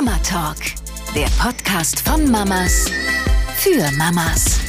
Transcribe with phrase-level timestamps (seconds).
[0.00, 0.58] Mama Talk,
[1.12, 2.88] der Podcast von Mamas
[3.56, 4.60] für Mamas.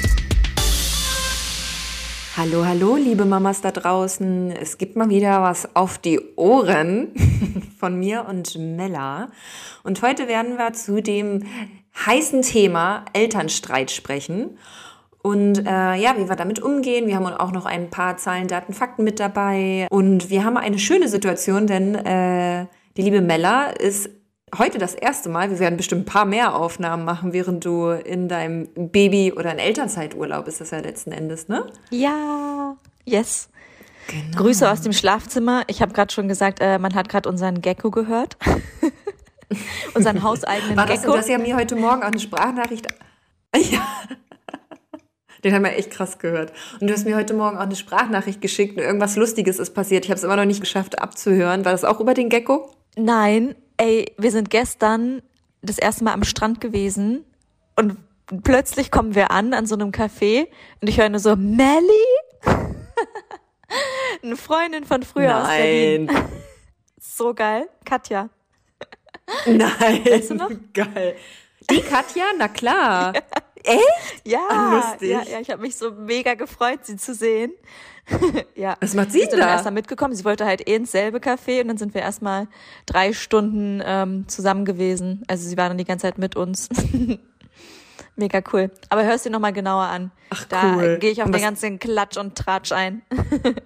[2.36, 4.52] Hallo, hallo, liebe Mamas da draußen.
[4.52, 7.10] Es gibt mal wieder was auf die Ohren
[7.80, 9.30] von mir und Mella.
[9.84, 11.44] Und heute werden wir zu dem
[12.08, 14.58] heißen Thema Elternstreit sprechen.
[15.22, 17.06] Und äh, ja, wie wir damit umgehen.
[17.06, 19.86] Wir haben auch noch ein paar Zahlen, Daten, Fakten mit dabei.
[19.92, 22.66] Und wir haben eine schöne Situation, denn äh,
[22.98, 24.10] die liebe Mella ist
[24.58, 28.28] heute das erste Mal, wir werden bestimmt ein paar mehr Aufnahmen machen, während du in
[28.28, 31.66] deinem Baby- oder in Elternzeiturlaub ist das ja letzten Endes, ne?
[31.90, 33.50] Ja, yes.
[34.08, 34.44] Genau.
[34.44, 35.64] Grüße aus dem Schlafzimmer.
[35.68, 38.38] Ich habe gerade schon gesagt, äh, man hat gerade unseren Gecko gehört.
[39.94, 41.14] unseren hauseigenen War das, Gecko.
[41.14, 42.88] Du hast ja mir heute Morgen auch eine Sprachnachricht.
[43.56, 43.82] Ja.
[45.44, 46.52] Den haben wir echt krass gehört.
[46.80, 50.06] Und du hast mir heute Morgen auch eine Sprachnachricht geschickt und irgendwas Lustiges ist passiert.
[50.06, 51.66] Ich habe es immer noch nicht geschafft abzuhören.
[51.66, 52.70] War das auch über den Gecko?
[52.96, 55.22] Nein, ey, wir sind gestern
[55.62, 57.26] das erste Mal am Strand gewesen
[57.76, 57.98] und
[58.44, 60.48] plötzlich kommen wir an an so einem Café
[60.82, 62.06] und ich höre nur so, Melly?
[64.24, 65.42] Eine Freundin von früher Nein.
[65.42, 66.10] aus Berlin.
[67.02, 67.68] So geil.
[67.86, 68.30] Katja.
[69.46, 70.06] Nein.
[70.06, 70.60] Weißt du?
[70.74, 71.16] Geil.
[71.70, 72.26] Die Katja?
[72.38, 73.14] Na klar.
[73.64, 74.22] Echt?
[74.26, 75.10] Ja, Ah, lustig.
[75.12, 77.52] ja, ja, ich habe mich so mega gefreut, sie zu sehen.
[78.56, 78.76] ja.
[78.82, 79.50] Was macht sie ist dann da?
[79.50, 80.16] erst mal mitgekommen.
[80.16, 82.48] Sie wollte halt eh ins selbe Café und dann sind wir erstmal
[82.86, 85.24] drei Stunden ähm, zusammen gewesen.
[85.28, 86.70] Also sie war dann die ganze Zeit mit uns.
[88.20, 88.70] Mega cool.
[88.90, 90.12] Aber hörst dir nochmal genauer an.
[90.30, 90.98] Ach, da cool.
[91.00, 93.02] gehe ich auf den ganzen Klatsch und Tratsch ein.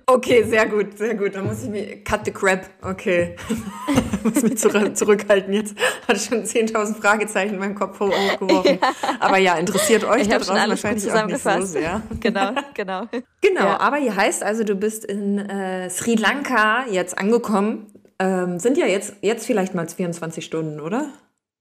[0.05, 1.33] Okay, sehr gut, sehr gut.
[1.33, 2.03] Dann muss ich mir.
[2.03, 2.69] Cut the crap.
[2.83, 3.35] Okay.
[4.23, 5.75] muss mich zurück, zurückhalten jetzt.
[6.07, 8.77] Hatte schon 10.000 Fragezeichen in meinem Kopf hoch- hochgeworfen.
[9.19, 11.73] Aber ja, interessiert euch Ich da draußen wahrscheinlich auch nicht so zusammengefasst.
[11.73, 12.01] sehr.
[12.19, 13.07] genau, genau.
[13.41, 13.79] Genau, Ja.
[13.79, 17.87] aber hier heißt also, du bist in äh, Sri Lanka jetzt angekommen.
[18.19, 21.07] Ähm, sind ja jetzt, jetzt vielleicht mal 24 Stunden, oder?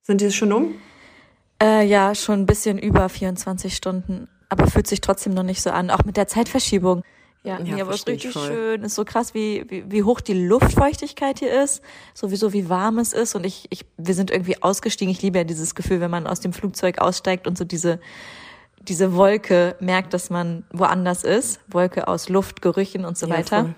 [0.02, 0.74] Sind die schon um?
[1.62, 5.70] Äh, ja, schon ein bisschen über 24 Stunden, aber fühlt sich trotzdem noch nicht so
[5.70, 7.02] an, auch mit der Zeitverschiebung.
[7.44, 8.82] Ja, Ja, nee, aber es ist richtig schön.
[8.82, 11.82] Ist so krass, wie, wie, wie hoch die Luftfeuchtigkeit hier ist,
[12.14, 13.34] sowieso wie warm es ist.
[13.34, 15.10] Und ich, ich, wir sind irgendwie ausgestiegen.
[15.12, 18.00] Ich liebe ja dieses Gefühl, wenn man aus dem Flugzeug aussteigt und so diese,
[18.80, 21.60] diese Wolke merkt, dass man woanders ist.
[21.68, 23.60] Wolke aus Luft, Gerüchen und so Ja, weiter.
[23.62, 23.74] voll.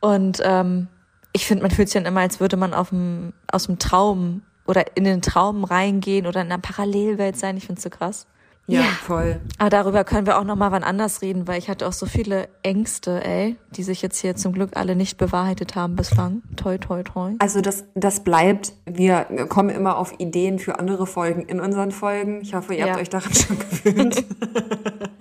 [0.00, 0.88] Und ähm,
[1.32, 4.42] ich finde, man fühlt sich dann immer, als würde man auf dem, aus dem Traum
[4.66, 7.56] oder in den Traum reingehen oder in einer Parallelwelt sein.
[7.56, 8.26] Ich finde es so krass.
[8.66, 8.86] Ja, Ja.
[8.86, 9.40] voll.
[9.58, 12.06] Aber darüber können wir auch noch mal wann anders reden, weil ich hatte auch so
[12.06, 16.40] viele Ängste, ey, die sich jetzt hier zum Glück alle nicht bewahrheitet haben bislang.
[16.56, 17.32] Toi, toi, toi.
[17.40, 18.72] Also das, das bleibt.
[18.86, 22.40] Wir kommen immer auf Ideen für andere Folgen in unseren Folgen.
[22.40, 23.02] Ich hoffe, ihr habt Ja.
[23.02, 24.24] euch daran schon gewöhnt.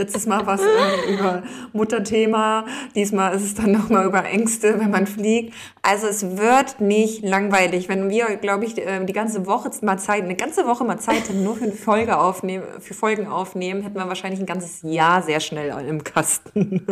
[0.00, 1.42] Letztes Mal war es äh, über
[1.74, 2.64] Mutterthema.
[2.94, 5.52] Diesmal ist es dann nochmal über Ängste, wenn man fliegt.
[5.82, 7.90] Also es wird nicht langweilig.
[7.90, 11.28] Wenn wir, glaube ich, äh, die ganze Woche mal Zeit, eine ganze Woche mal Zeit
[11.28, 15.40] hätten, nur für Folge aufnehmen, für Folgen aufnehmen, hätten wir wahrscheinlich ein ganzes Jahr sehr
[15.40, 16.86] schnell im Kasten.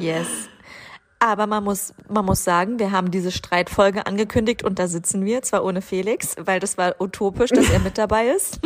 [0.00, 0.26] Yes.
[1.18, 5.40] Aber man muss, man muss sagen, wir haben diese Streitfolge angekündigt und da sitzen wir,
[5.40, 8.60] zwar ohne Felix, weil das war utopisch, dass er mit dabei ist.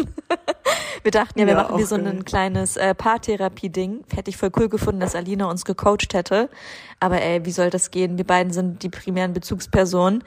[1.04, 4.04] wir dachten ja, wir Ja, machen auch so ein kleines äh, Paartherapie-Ding.
[4.12, 6.50] Hätte ich voll cool gefunden, dass Alina uns gecoacht hätte.
[6.98, 8.18] Aber ey, wie soll das gehen?
[8.18, 10.24] Wir beiden sind die primären Bezugspersonen.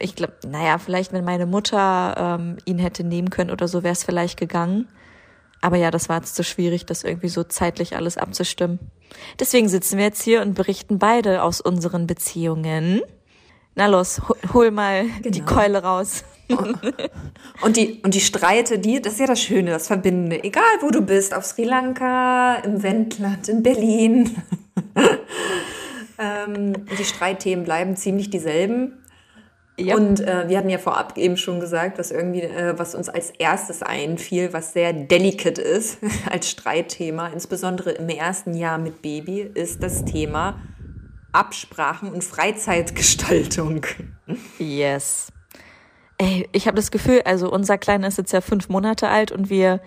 [0.00, 3.92] Ich glaube, naja, vielleicht, wenn meine Mutter ähm, ihn hätte nehmen können oder so, wäre
[3.92, 4.88] es vielleicht gegangen.
[5.60, 8.78] Aber ja, das war jetzt zu schwierig, das irgendwie so zeitlich alles abzustimmen.
[9.40, 13.02] Deswegen sitzen wir jetzt hier und berichten beide aus unseren Beziehungen.
[13.74, 14.20] Na los,
[14.52, 15.52] hol, mal die Genau.
[15.52, 16.24] Keule raus.
[17.60, 20.44] Und die, und die Streite, die, das ist ja das Schöne, das Verbindende.
[20.44, 24.36] Egal wo du bist, auf Sri Lanka, im Wendland, in Berlin.
[26.18, 28.92] ähm, die Streitthemen bleiben ziemlich dieselben.
[29.78, 29.94] Ja.
[29.96, 33.30] Und äh, wir hatten ja vorab eben schon gesagt, was irgendwie, äh, was uns als
[33.30, 35.98] erstes einfiel, was sehr delicate ist
[36.30, 40.60] als Streitthema, insbesondere im ersten Jahr mit Baby, ist das Thema
[41.32, 43.82] Absprachen und Freizeitgestaltung.
[44.58, 45.30] Yes.
[46.16, 49.50] Ey, ich habe das Gefühl, also unser Kleiner ist jetzt ja fünf Monate alt und
[49.50, 49.80] wir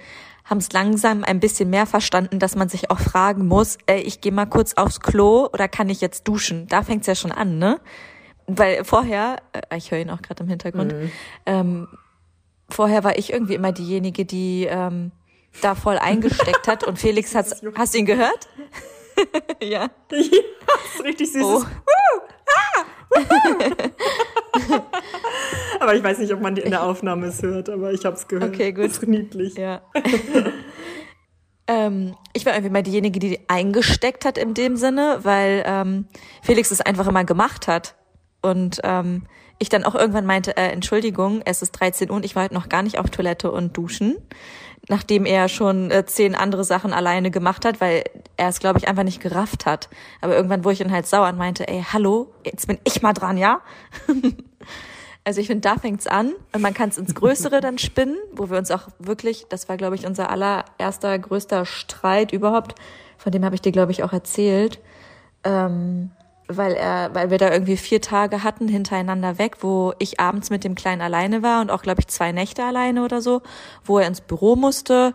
[0.45, 4.21] haben es langsam ein bisschen mehr verstanden, dass man sich auch fragen muss, ey, ich
[4.21, 6.67] gehe mal kurz aufs Klo oder kann ich jetzt duschen?
[6.67, 7.79] Da fängt's ja schon an, ne?
[8.49, 10.93] Weil vorher, äh, ich höre ihn auch gerade im Hintergrund,
[11.45, 11.87] ähm,
[12.69, 15.11] vorher war ich irgendwie immer diejenige, die ähm,
[15.61, 18.47] da voll eingesteckt hat und Felix hat's, hast du ihn gehört?
[19.61, 19.69] ja.
[19.79, 21.43] Ja, das ist richtig süßes.
[21.43, 21.63] Oh.
[25.79, 28.15] aber ich weiß nicht, ob man die in der Aufnahme es hört, aber ich habe
[28.15, 28.53] es gehört.
[28.53, 28.85] Okay, gut.
[28.85, 29.55] Das ist niedlich.
[29.55, 29.81] Ja.
[31.67, 36.07] ähm, ich war irgendwie mal diejenige, die eingesteckt hat in dem Sinne, weil ähm,
[36.43, 37.95] Felix es einfach immer gemacht hat.
[38.41, 39.23] Und ähm,
[39.59, 42.53] ich dann auch irgendwann meinte, äh, Entschuldigung, es ist 13 Uhr und ich war halt
[42.53, 44.15] noch gar nicht auf Toilette und duschen,
[44.87, 48.03] nachdem er schon äh, zehn andere Sachen alleine gemacht hat, weil
[48.37, 49.89] er es, glaube ich, einfach nicht gerafft hat.
[50.21, 53.13] Aber irgendwann wurde ich dann halt sauer und meinte, ey, hallo, jetzt bin ich mal
[53.13, 53.61] dran, ja?
[55.25, 58.49] Also ich finde, da fängt's an und man kann es ins Größere dann spinnen, wo
[58.49, 62.73] wir uns auch wirklich, das war, glaube ich, unser allererster größter Streit überhaupt,
[63.17, 64.79] von dem habe ich dir, glaube ich, auch erzählt,
[65.43, 66.09] ähm,
[66.49, 70.63] weil er, weil wir da irgendwie vier Tage hatten hintereinander weg, wo ich abends mit
[70.63, 73.41] dem Kleinen alleine war und auch, glaube ich, zwei Nächte alleine oder so,
[73.85, 75.13] wo er ins Büro musste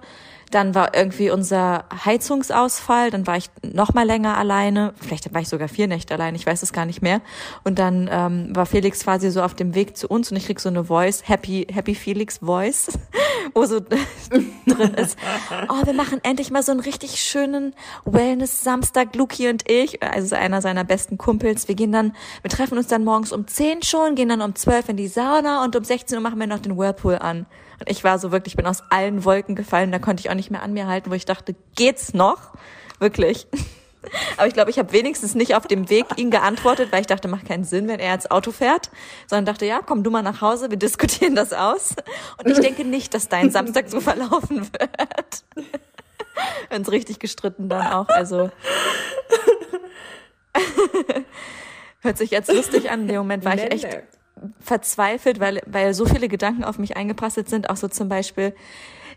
[0.50, 5.49] dann war irgendwie unser Heizungsausfall, dann war ich noch mal länger alleine, vielleicht war ich
[5.49, 7.20] sogar vier Nächte allein, ich weiß es gar nicht mehr.
[7.64, 10.61] Und dann ähm, war Felix quasi so auf dem Weg zu uns und ich krieg
[10.61, 12.99] so eine Voice, Happy Happy Felix Voice,
[13.55, 13.81] wo so
[14.67, 15.19] drin ist.
[15.69, 17.75] Oh, wir machen endlich mal so einen richtig schönen
[18.05, 21.69] Wellness Samstag, Luki und ich, also einer seiner besten Kumpels.
[21.69, 24.88] Wir gehen dann, wir treffen uns dann morgens um zehn schon, gehen dann um zwölf
[24.88, 27.46] in die Sauna und um 16 Uhr machen wir noch den Whirlpool an.
[27.81, 30.50] Und ich war so wirklich, bin aus allen Wolken gefallen, da konnte ich auch nicht
[30.50, 32.53] mehr an mir halten, wo ich dachte, geht's noch?
[32.99, 33.47] Wirklich.
[34.37, 37.29] Aber ich glaube, ich habe wenigstens nicht auf dem Weg ihn geantwortet, weil ich dachte,
[37.29, 38.91] macht keinen Sinn, wenn er ins Auto fährt,
[39.26, 41.94] sondern dachte, ja, komm du mal nach Hause, wir diskutieren das aus.
[42.43, 45.44] Und ich denke nicht, dass dein Samstag so verlaufen wird.
[46.69, 48.50] Wenn es richtig gestritten dann auch, also.
[52.00, 53.03] Hört sich jetzt lustig an.
[53.03, 53.88] In dem Moment war ich echt
[54.61, 57.70] verzweifelt, weil, weil so viele Gedanken auf mich eingeprasselt sind.
[57.70, 58.55] Auch so zum Beispiel,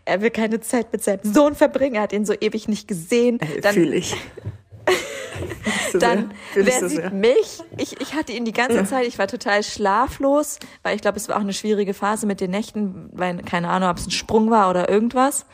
[0.04, 3.40] er will keine Zeit mit seinem Sohn verbringen, er hat ihn so ewig nicht gesehen.
[3.40, 4.16] Äh, dann, Fühl ich.
[6.00, 7.10] dann, wer so sieht sehr.
[7.10, 7.62] mich?
[7.76, 11.28] Ich, ich hatte ihn die ganze Zeit, ich war total schlaflos, weil ich glaube, es
[11.28, 14.50] war auch eine schwierige Phase mit den Nächten, weil keine Ahnung, ob es ein Sprung
[14.50, 15.46] war oder irgendwas.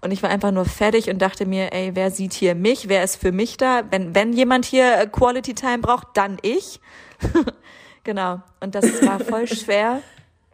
[0.00, 2.88] Und ich war einfach nur fertig und dachte mir, ey, wer sieht hier mich?
[2.88, 3.82] Wer ist für mich da?
[3.90, 6.80] Wenn, wenn jemand hier Quality Time braucht, dann ich.
[8.08, 8.40] Genau.
[8.60, 10.00] Und das war voll schwer,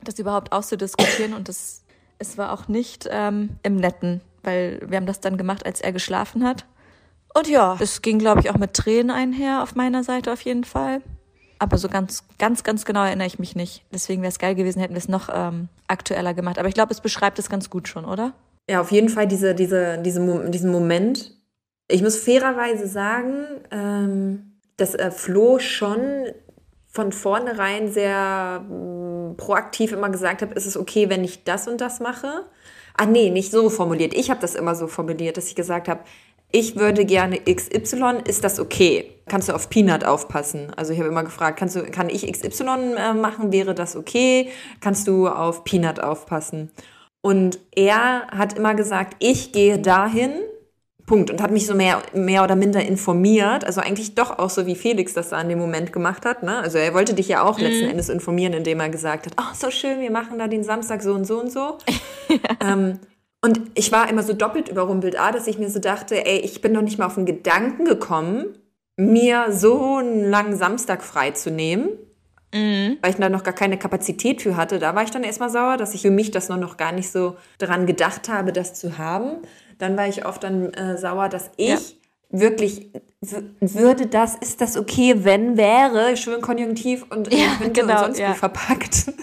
[0.03, 1.35] das überhaupt auszudiskutieren.
[1.35, 1.85] Und das,
[2.19, 5.93] es war auch nicht ähm, im Netten, weil wir haben das dann gemacht, als er
[5.93, 6.67] geschlafen hat.
[7.33, 10.65] Und ja, es ging, glaube ich, auch mit Tränen einher auf meiner Seite auf jeden
[10.65, 11.01] Fall.
[11.61, 13.85] Aber so ganz, ganz, ganz genau erinnere ich mich nicht.
[13.93, 16.59] Deswegen wäre es geil gewesen, hätten wir es noch ähm, aktueller gemacht.
[16.59, 18.33] Aber ich glaube, es beschreibt es ganz gut schon, oder?
[18.69, 21.37] Ja, auf jeden Fall diese, diese, diese, diesen Moment.
[21.87, 26.00] Ich muss fairerweise sagen, ähm, dass äh, Flo schon
[26.94, 31.81] von vornherein sehr mh, proaktiv immer gesagt habe, ist es okay, wenn ich das und
[31.81, 32.46] das mache?
[32.96, 34.14] Ah nee, nicht so formuliert.
[34.14, 36.00] Ich habe das immer so formuliert, dass ich gesagt habe,
[36.52, 39.11] ich würde gerne XY, ist das okay?
[39.26, 40.73] Kannst du auf Peanut aufpassen?
[40.76, 43.50] Also ich habe immer gefragt, kannst du, kann ich XY äh, machen?
[43.50, 44.50] Wäre das okay?
[44.81, 46.70] Kannst du auf Peanut aufpassen?
[47.23, 50.31] Und er hat immer gesagt, ich gehe dahin,
[51.06, 51.31] Punkt.
[51.31, 53.65] Und hat mich so mehr, mehr oder minder informiert.
[53.65, 56.43] Also eigentlich doch auch so, wie Felix das da in dem Moment gemacht hat.
[56.43, 56.59] Ne?
[56.59, 57.65] Also er wollte dich ja auch mhm.
[57.65, 61.03] letzten Endes informieren, indem er gesagt hat, oh, so schön, wir machen da den Samstag
[61.03, 61.79] so und so und so.
[62.29, 62.73] ja.
[62.73, 62.99] ähm,
[63.45, 66.62] und ich war immer so doppelt überrumpelt, A, dass ich mir so dachte, ey, ich
[66.62, 68.57] bin noch nicht mal auf den Gedanken gekommen,
[68.97, 71.91] mir so einen langen Samstag frei zu nehmen.
[72.55, 72.99] Mhm.
[73.03, 74.79] Weil ich da noch gar keine Kapazität für hatte.
[74.79, 77.37] Da war ich dann erstmal sauer, dass ich für mich das noch gar nicht so
[77.59, 79.43] dran gedacht habe, das zu haben.
[79.79, 81.79] Dann war ich oft dann äh, sauer, dass ich ja.
[82.31, 82.91] wirklich
[83.61, 88.05] würde das, ist das okay, wenn wäre, schön konjunktiv und äh, ja, könnte genau, und
[88.05, 88.35] sonst ja.
[88.35, 89.12] verpackt.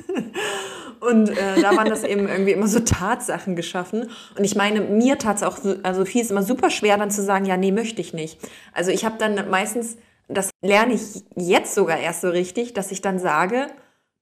[1.01, 4.11] Und äh, da waren das eben irgendwie immer so Tatsachen geschaffen.
[4.37, 7.23] Und ich meine, mir tat es auch, also viel ist immer super schwer, dann zu
[7.23, 8.37] sagen, ja, nee, möchte ich nicht.
[8.71, 13.01] Also ich habe dann meistens, das lerne ich jetzt sogar erst so richtig, dass ich
[13.01, 13.65] dann sage,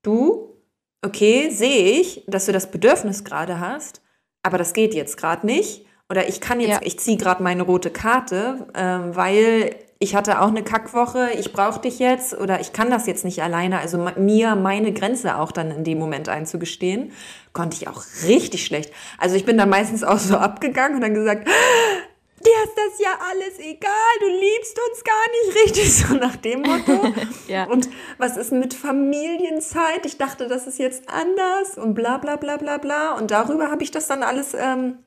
[0.03, 0.55] du,
[1.01, 4.01] okay, sehe ich, dass du das Bedürfnis gerade hast,
[4.41, 5.85] aber das geht jetzt gerade nicht.
[6.09, 6.79] Oder ich kann jetzt, ja.
[6.83, 11.81] ich ziehe gerade meine rote Karte, äh, weil ich hatte auch eine Kackwoche, ich brauche
[11.81, 13.79] dich jetzt oder ich kann das jetzt nicht alleine.
[13.79, 17.11] Also mir meine Grenze auch dann in dem Moment einzugestehen,
[17.51, 18.93] konnte ich auch richtig schlecht.
[19.17, 23.19] Also ich bin dann meistens auch so abgegangen und dann gesagt, dir ist das ja
[23.29, 25.13] alles egal, du liebst uns gar
[25.43, 27.13] nicht richtig, so nach dem Motto.
[27.47, 27.65] ja.
[27.65, 30.05] Und was ist mit Familienzeit?
[30.05, 33.17] Ich dachte, das ist jetzt anders und bla bla bla bla bla.
[33.17, 34.99] Und darüber habe ich das dann alles ähm,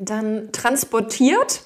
[0.00, 1.62] dann transportiert.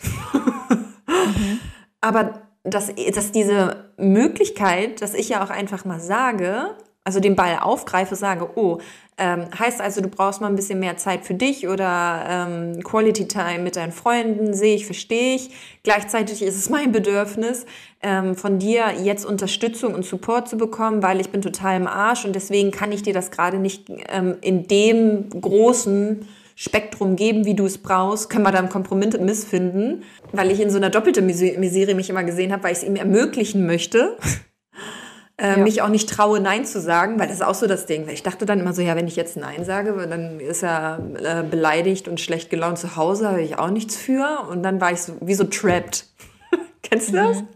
[1.06, 1.60] mhm.
[2.00, 6.74] Aber dass, dass diese Möglichkeit, dass ich ja auch einfach mal sage,
[7.04, 8.78] also den Ball aufgreife, sage, oh,
[9.16, 13.28] ähm, heißt also, du brauchst mal ein bisschen mehr Zeit für dich oder ähm, Quality
[13.28, 15.50] Time mit deinen Freunden, sehe ich, verstehe ich.
[15.84, 17.66] Gleichzeitig ist es mein Bedürfnis,
[18.02, 22.24] ähm, von dir jetzt Unterstützung und Support zu bekommen, weil ich bin total im Arsch
[22.24, 27.54] und deswegen kann ich dir das gerade nicht ähm, in dem großen Spektrum geben, wie
[27.54, 31.26] du es brauchst, können wir da einen Kompromiss finden, weil ich in so einer doppelten
[31.26, 34.16] Misere mich immer gesehen habe, weil ich es ihm ermöglichen möchte.
[35.36, 35.56] äh, ja.
[35.56, 38.08] mich auch nicht traue, Nein zu sagen, weil das ist auch so das Ding.
[38.08, 41.42] Ich dachte dann immer so, ja, wenn ich jetzt Nein sage, dann ist er äh,
[41.42, 44.46] beleidigt und schlecht gelaunt zu Hause, habe ich auch nichts für.
[44.48, 46.06] Und dann war ich so wie so trapped.
[46.82, 47.38] Kennst du das?
[47.38, 47.48] Mhm.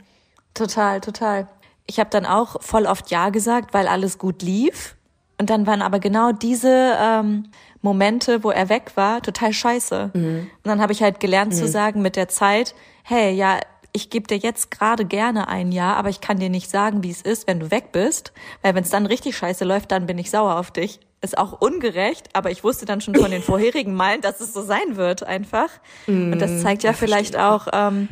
[0.55, 1.47] Total, total.
[1.87, 4.97] Ich habe dann auch voll oft Ja gesagt, weil alles gut lief.
[5.41, 7.45] Und dann waren aber genau diese ähm,
[7.81, 10.11] Momente, wo er weg war, total scheiße.
[10.13, 10.51] Mhm.
[10.63, 11.57] Und dann habe ich halt gelernt mhm.
[11.57, 13.59] zu sagen mit der Zeit, hey, ja,
[13.93, 17.11] ich gebe dir jetzt gerade gerne ein Jahr, aber ich kann dir nicht sagen, wie
[17.11, 20.19] es ist, wenn du weg bist, weil wenn es dann richtig scheiße läuft, dann bin
[20.19, 21.01] ich sauer auf dich.
[21.21, 24.63] Ist auch ungerecht, aber ich wusste dann schon von den vorherigen Malen, dass es so
[24.63, 25.69] sein wird einfach.
[26.07, 28.09] Mm, Und das mm, zeigt ja vielleicht auch, ähm,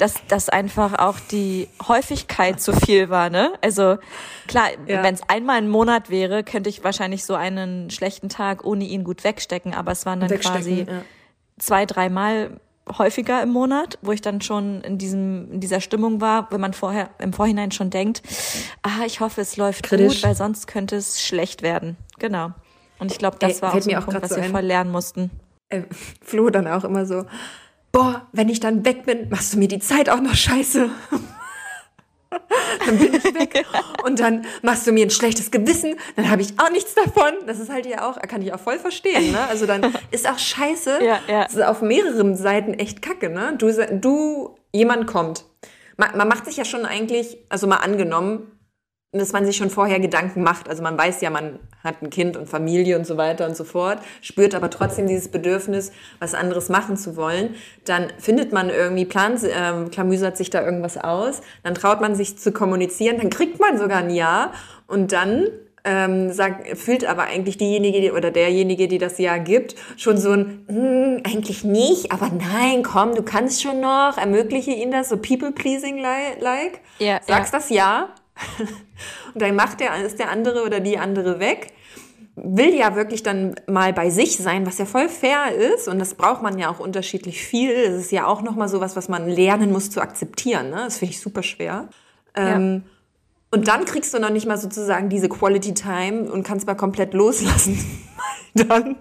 [0.00, 3.52] dass dass einfach auch die Häufigkeit zu viel war, ne?
[3.60, 3.98] Also
[4.46, 5.02] klar, ja.
[5.02, 9.04] wenn es einmal im Monat wäre, könnte ich wahrscheinlich so einen schlechten Tag ohne ihn
[9.04, 11.02] gut wegstecken, aber es waren dann quasi ja.
[11.58, 12.58] zwei, dreimal
[12.98, 16.72] häufiger im Monat, wo ich dann schon in diesem in dieser Stimmung war, wenn man
[16.72, 18.22] vorher im Vorhinein schon denkt,
[18.82, 20.14] ah, ich hoffe, es läuft Kritisch.
[20.14, 21.96] gut, weil sonst könnte es schlecht werden.
[22.18, 22.52] Genau.
[22.98, 24.90] Und ich glaube, das Ey, war auch so ein Punkt, was so wir voll lernen
[24.90, 25.30] mussten.
[25.68, 25.82] Äh,
[26.22, 27.24] Flo dann auch immer so,
[27.92, 30.90] boah, wenn ich dann weg bin, machst du mir die Zeit auch noch scheiße.
[32.86, 33.64] dann bin ich weg
[34.04, 37.32] und dann machst du mir ein schlechtes Gewissen, dann habe ich auch nichts davon.
[37.46, 39.32] Das ist halt ja auch, kann ich auch voll verstehen.
[39.32, 39.48] Ne?
[39.48, 41.00] Also dann ist auch scheiße.
[41.02, 41.44] Ja, ja.
[41.44, 43.30] Das ist auf mehreren Seiten echt kacke.
[43.30, 43.54] Ne?
[43.58, 45.44] Du, du, jemand kommt.
[45.96, 48.50] Man, man macht sich ja schon eigentlich, also mal angenommen,
[49.12, 50.68] dass man sich schon vorher Gedanken macht.
[50.68, 53.64] Also man weiß ja, man hat ein Kind und Familie und so weiter und so
[53.64, 55.90] fort, spürt aber trotzdem dieses Bedürfnis,
[56.20, 57.56] was anderes machen zu wollen.
[57.84, 62.38] Dann findet man irgendwie, plan, äh, klamüsert sich da irgendwas aus, dann traut man sich
[62.38, 64.52] zu kommunizieren, dann kriegt man sogar ein Ja
[64.86, 65.48] und dann
[65.82, 70.32] ähm, sagt, fühlt aber eigentlich diejenige die, oder derjenige, die das Ja gibt, schon so
[70.32, 75.16] ein, hm, eigentlich nicht, aber nein, komm, du kannst schon noch, ermögliche ihnen das, so
[75.16, 76.80] people-pleasing-like.
[76.98, 77.58] Ja, Sagst ja.
[77.58, 78.08] das Ja
[79.34, 81.72] und dann macht der, ist der andere oder die andere weg
[82.42, 86.14] will ja wirklich dann mal bei sich sein, was ja voll fair ist und das
[86.14, 87.70] braucht man ja auch unterschiedlich viel.
[87.70, 90.70] Es ist ja auch nochmal sowas, was man lernen muss zu akzeptieren.
[90.70, 90.76] Ne?
[90.76, 91.88] Das finde ich super schwer.
[92.36, 92.56] Ja.
[92.56, 92.84] Ähm,
[93.52, 97.14] und dann kriegst du noch nicht mal sozusagen diese Quality Time und kannst mal komplett
[97.14, 97.78] loslassen.
[98.54, 98.96] dann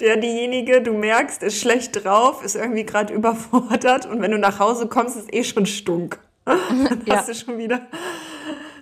[0.00, 4.58] der diejenige, du merkst, ist schlecht drauf, ist irgendwie gerade überfordert und wenn du nach
[4.58, 6.18] Hause kommst, ist eh schon stunk.
[6.44, 7.16] dann ja.
[7.16, 7.80] hast du schon wieder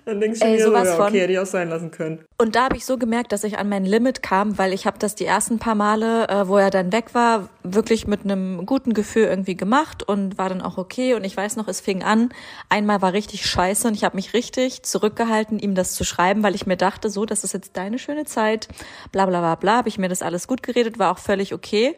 [0.05, 2.25] dann denkst du Ey, dir, sowas so, ja, okay, hätte ich auch sein lassen können.
[2.37, 4.97] Und da habe ich so gemerkt, dass ich an mein Limit kam, weil ich habe
[4.97, 8.93] das die ersten paar Male, äh, wo er dann weg war, wirklich mit einem guten
[8.93, 11.13] Gefühl irgendwie gemacht und war dann auch okay.
[11.13, 12.29] Und ich weiß noch, es fing an,
[12.69, 16.55] einmal war richtig scheiße und ich habe mich richtig zurückgehalten, ihm das zu schreiben, weil
[16.55, 18.67] ich mir dachte, so, das ist jetzt deine schöne Zeit,
[19.11, 21.95] bla bla bla bla, habe ich mir das alles gut geredet, war auch völlig okay.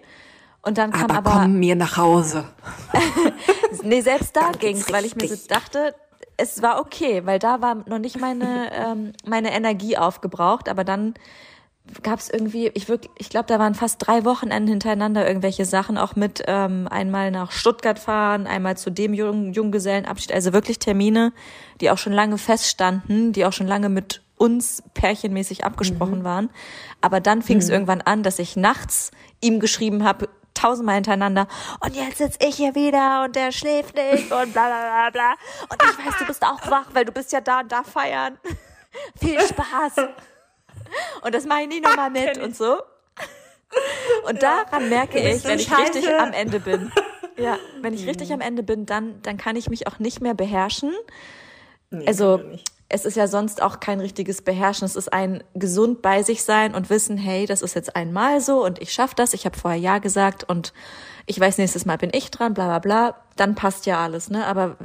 [0.66, 2.46] Und dann kam aber, aber komm mir nach Hause.
[3.84, 5.94] nee, selbst da ging's, weil ich mir so dachte,
[6.38, 11.14] es war okay, weil da war noch nicht meine, ähm, meine Energie aufgebraucht, aber dann
[12.02, 15.98] gab es irgendwie, ich wirklich, ich glaube, da waren fast drei Wochenenden hintereinander irgendwelche Sachen,
[15.98, 21.34] auch mit ähm, einmal nach Stuttgart fahren, einmal zu dem Jung Junggesellenabschied, also wirklich Termine,
[21.82, 26.24] die auch schon lange feststanden, die auch schon lange mit uns pärchenmäßig abgesprochen mhm.
[26.24, 26.50] waren.
[27.02, 27.74] Aber dann fing es mhm.
[27.74, 29.12] irgendwann an, dass ich nachts
[29.42, 30.30] ihm geschrieben habe,
[30.64, 31.48] tausendmal hintereinander
[31.82, 35.32] und jetzt sitze ich hier wieder und der schläft nicht und bla bla bla bla.
[35.70, 38.38] Und ich weiß, du bist auch wach, weil du bist ja da und da feiern.
[39.20, 40.08] Viel Spaß.
[41.22, 42.78] Und das mache ich nie nochmal mit und so.
[44.28, 45.96] Und daran merke ich, wenn ich Scheiße.
[45.96, 46.92] richtig am Ende bin.
[47.38, 50.34] Ja, wenn ich richtig am Ende bin, dann, dann kann ich mich auch nicht mehr
[50.34, 50.94] beherrschen.
[51.90, 52.40] Nee, also
[52.94, 54.86] es ist ja sonst auch kein richtiges Beherrschen.
[54.86, 58.64] Es ist ein gesund bei sich sein und wissen, hey, das ist jetzt einmal so
[58.64, 59.34] und ich schaffe das.
[59.34, 60.74] Ich habe vorher ja gesagt und
[61.26, 63.16] ich weiß, nächstes Mal bin ich dran, bla bla bla.
[63.36, 64.46] Dann passt ja alles, ne?
[64.46, 64.78] Aber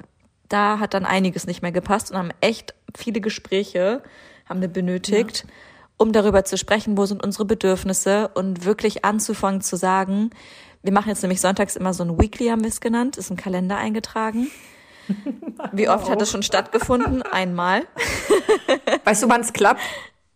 [0.48, 4.02] da hat dann einiges nicht mehr gepasst und haben echt viele Gespräche
[4.46, 5.52] haben wir benötigt, ja.
[5.98, 10.30] um darüber zu sprechen, wo sind unsere Bedürfnisse und wirklich anzufangen zu sagen,
[10.82, 13.36] wir machen jetzt nämlich sonntags immer so ein Weekly, haben wir es genannt, ist im
[13.36, 14.50] Kalender eingetragen
[15.72, 17.22] wie oft hat das schon stattgefunden?
[17.22, 17.82] Einmal.
[19.04, 19.80] Weißt du, wann es klappt?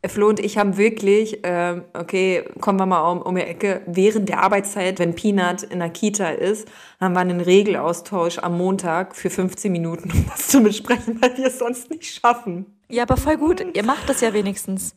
[0.08, 4.28] Flo und ich haben wirklich, äh, okay, kommen wir mal um, um die Ecke, während
[4.28, 6.66] der Arbeitszeit, wenn Peanut in der Kita ist,
[7.00, 11.46] haben wir einen Regelaustausch am Montag für 15 Minuten, um das zu besprechen, weil wir
[11.46, 12.66] es sonst nicht schaffen.
[12.88, 13.64] Ja, aber voll gut.
[13.74, 14.96] Ihr macht das ja wenigstens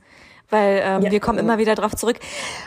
[0.49, 1.11] weil ähm, ja.
[1.11, 2.19] wir kommen immer wieder drauf zurück.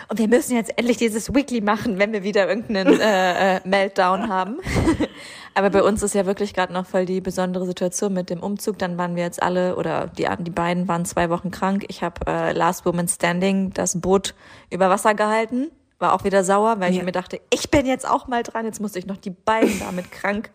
[0.09, 4.29] Und wir müssen jetzt endlich dieses Weekly machen, wenn wir wieder irgendeinen äh, äh, Meltdown
[4.29, 4.59] haben.
[5.55, 8.79] Aber bei uns ist ja wirklich gerade noch voll die besondere Situation mit dem Umzug.
[8.79, 11.85] Dann waren wir jetzt alle oder die, die beiden waren zwei Wochen krank.
[11.89, 14.35] Ich habe äh, Last Woman Standing das Boot
[14.71, 15.71] über Wasser gehalten.
[15.99, 16.99] War auch wieder sauer, weil ja.
[16.99, 18.67] ich mir dachte, ich bin jetzt auch mal dran.
[18.67, 20.51] Jetzt musste ich noch die beiden damit krank.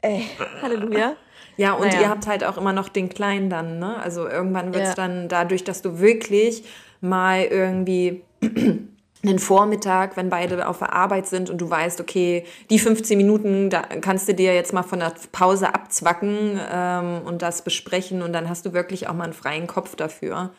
[0.00, 0.24] Ey,
[0.62, 1.16] Halleluja.
[1.56, 2.00] Ja, und Naja.
[2.00, 3.96] ihr habt halt auch immer noch den Kleinen dann, ne?
[4.02, 4.94] Also irgendwann wird es Ja.
[4.94, 6.64] dann dadurch, dass du wirklich
[7.00, 8.22] mal irgendwie
[9.22, 13.70] einen Vormittag, wenn beide auf der Arbeit sind und du weißt, okay, die 15 Minuten,
[13.70, 18.32] da kannst du dir jetzt mal von der Pause abzwacken ähm, und das besprechen und
[18.32, 20.50] dann hast du wirklich auch mal einen freien Kopf dafür.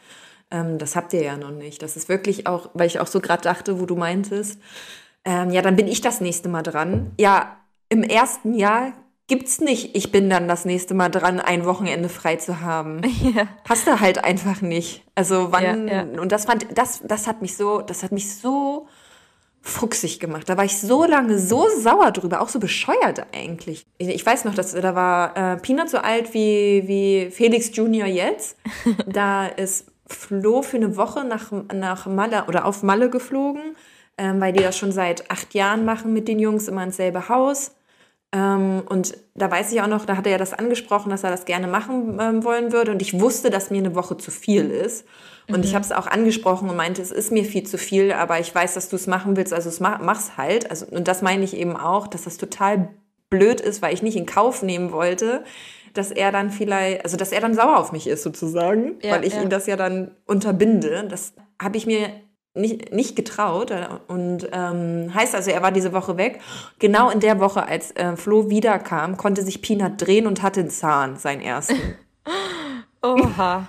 [0.51, 1.81] Ähm, das habt ihr ja noch nicht.
[1.81, 4.59] Das ist wirklich auch, weil ich auch so gerade dachte, wo du meintest,
[5.25, 7.11] ähm, ja, dann bin ich das nächste Mal dran.
[7.19, 7.57] Ja,
[7.89, 8.93] im ersten Jahr
[9.27, 13.01] gibt's nicht, ich bin dann das nächste Mal dran, ein Wochenende frei zu haben.
[13.27, 13.47] Ja.
[13.67, 15.03] Hast du halt einfach nicht.
[15.15, 16.21] Also wann Ja, ja.
[16.21, 18.87] und das fand das das hat mich so, das hat mich so
[19.61, 20.47] fuchsig gemacht.
[20.47, 23.85] Da war ich so lange so sauer drüber, auch so bescheuert eigentlich.
[23.97, 28.07] Ich, ich weiß noch, dass da war äh, Peanut so alt wie wie Felix Junior
[28.07, 28.57] jetzt.
[29.07, 33.75] da ist Flo für eine Woche nach nach Malle oder auf Malle geflogen,
[34.17, 37.27] ähm, weil die das schon seit acht Jahren machen mit den Jungs immer ins selbe
[37.27, 37.71] Haus.
[38.33, 41.31] Ähm, und da weiß ich auch noch, da hat er ja das angesprochen, dass er
[41.31, 42.91] das gerne machen ähm, wollen würde.
[42.91, 45.05] Und ich wusste, dass mir eine Woche zu viel ist.
[45.49, 48.37] Und ich habe es auch angesprochen und meinte, es ist mir viel zu viel, aber
[48.39, 50.69] ich weiß, dass du es machen willst, also es mach, mach's halt.
[50.69, 52.89] Also, und das meine ich eben auch, dass das total
[53.29, 55.45] blöd ist, weil ich nicht in Kauf nehmen wollte,
[55.93, 59.25] dass er dann vielleicht, also dass er dann sauer auf mich ist sozusagen, Ja, weil
[59.25, 59.41] ich ja.
[59.41, 61.07] ihn das ja dann unterbinde.
[61.09, 62.09] Das habe ich mir
[62.57, 63.71] nicht, nicht getraut
[64.07, 66.41] und ähm, heißt also, er war diese Woche weg.
[66.79, 70.69] Genau in der Woche, als äh, Flo wiederkam, konnte sich Peanut drehen und hatte einen
[70.69, 71.95] Zahn, seinen ersten.
[73.01, 73.67] Oha.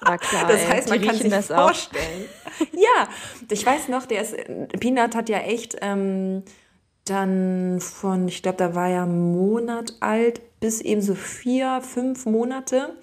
[0.00, 0.46] Klar.
[0.48, 1.64] Das heißt, man kann sich das auch.
[1.64, 2.26] vorstellen.
[2.72, 3.08] ja,
[3.50, 4.36] ich weiß noch, der ist,
[4.80, 6.42] Peanut hat ja echt ähm,
[7.04, 12.26] dann von, ich glaube, da war er einen Monat alt bis eben so vier, fünf
[12.26, 12.96] Monate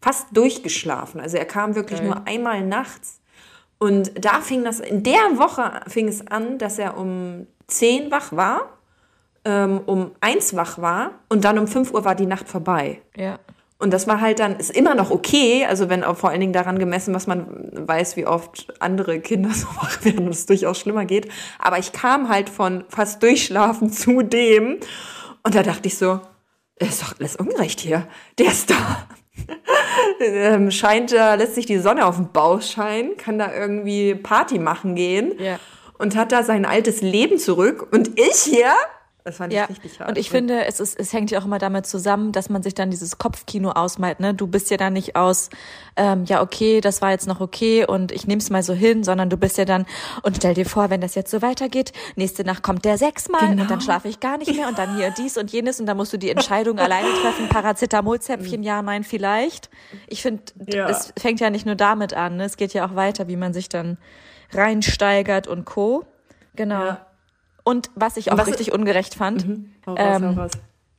[0.00, 1.20] fast durchgeschlafen.
[1.20, 2.08] Also er kam wirklich Geil.
[2.08, 3.19] nur einmal nachts.
[3.80, 8.30] Und da fing das, in der Woche fing es an, dass er um 10 wach
[8.30, 8.68] war,
[9.46, 13.00] ähm, um 1 wach war und dann um 5 Uhr war die Nacht vorbei.
[13.16, 13.38] Ja.
[13.78, 16.52] Und das war halt dann, ist immer noch okay, also wenn auch vor allen Dingen
[16.52, 20.78] daran gemessen, was man weiß, wie oft andere Kinder so wach werden und es durchaus
[20.78, 21.30] schlimmer geht.
[21.58, 24.78] Aber ich kam halt von fast durchschlafen zu dem
[25.42, 26.20] und da dachte ich so,
[26.76, 28.06] ist doch alles ungerecht hier.
[28.38, 29.06] Der ist da.
[30.20, 34.58] ähm, scheint, da lässt sich die Sonne auf den Bauch scheinen, kann da irgendwie Party
[34.58, 35.58] machen gehen Ja.
[35.98, 37.88] und hat da sein altes Leben zurück.
[37.92, 38.72] Und ich hier,
[39.24, 40.08] das fand ich Ja, richtig hart.
[40.10, 42.74] und ich finde, es, ist, es hängt ja auch immer damit zusammen, dass man sich
[42.74, 44.20] dann dieses Kopfkino ausmalt.
[44.20, 44.32] Ne?
[44.34, 45.50] Du bist ja dann nicht aus,
[45.96, 49.04] ähm, ja okay, das war jetzt noch okay und ich nehme es mal so hin,
[49.04, 49.86] sondern du bist ja dann,
[50.22, 53.56] und stell dir vor, wenn das jetzt so weitergeht, nächste Nacht kommt der sechsmal und
[53.56, 53.64] Genau.
[53.66, 56.12] dann schlafe ich gar nicht mehr und dann hier dies und jenes und dann musst
[56.12, 59.70] du die Entscheidung alleine treffen, Paracetamolzäpfchen, ja, nein, vielleicht.
[60.06, 60.88] Ich finde, Ja.
[60.88, 62.44] es fängt ja nicht nur damit an, ne?
[62.44, 63.98] es geht ja auch weiter, wie man sich dann
[64.52, 66.04] reinsteigert und Co.
[66.56, 66.84] Genau.
[66.86, 67.06] Ja.
[67.64, 69.46] Und was ich auch was- richtig ungerecht fand,
[69.86, 70.40] Hau raus, ähm,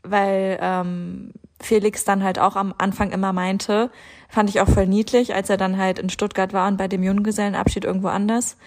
[0.04, 3.92] weil ähm, Felix dann halt auch am Anfang immer meinte,
[4.30, 7.04] fand ich auch voll niedlich, als er dann halt in Stuttgart war und bei dem
[7.04, 8.58] Junggesellenabschied irgendwo anders.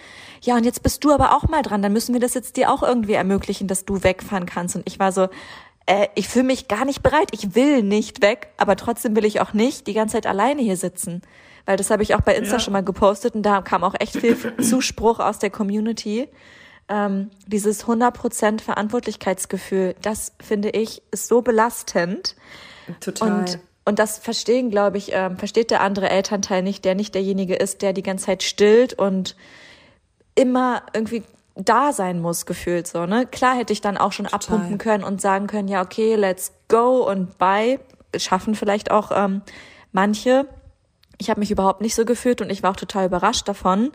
[0.42, 2.70] Ja, und jetzt bist du aber auch mal dran, dann müssen wir das jetzt dir
[2.70, 4.76] auch irgendwie ermöglichen, dass du wegfahren kannst.
[4.76, 5.28] Und ich war so,
[5.86, 9.40] äh, ich fühle mich gar nicht bereit, ich will nicht weg, aber trotzdem will ich
[9.40, 11.22] auch nicht die ganze Zeit alleine hier sitzen.
[11.66, 12.60] Weil das habe ich auch bei Insta Ja.
[12.60, 16.28] schon mal gepostet und da kam auch echt viel Zuspruch aus der Community
[16.88, 22.36] ähm, dieses 100% Verantwortlichkeitsgefühl, das finde ich ist so belastend.
[23.00, 23.30] Total.
[23.30, 27.54] Und, und das verstehen, glaube ich, ähm, versteht der andere Elternteil nicht, der nicht derjenige
[27.54, 29.36] ist, der die ganze Zeit stillt und
[30.34, 31.22] immer irgendwie
[31.56, 33.26] da sein muss, gefühlt so, ne?
[33.26, 37.08] Klar hätte ich dann auch schon abpumpen können und sagen können, ja, okay, let's go
[37.08, 37.78] und bye.
[38.16, 39.42] Schaffen vielleicht auch ähm,
[39.92, 40.46] manche.
[41.18, 43.92] Ich habe mich überhaupt nicht so gefühlt und ich war auch total überrascht davon.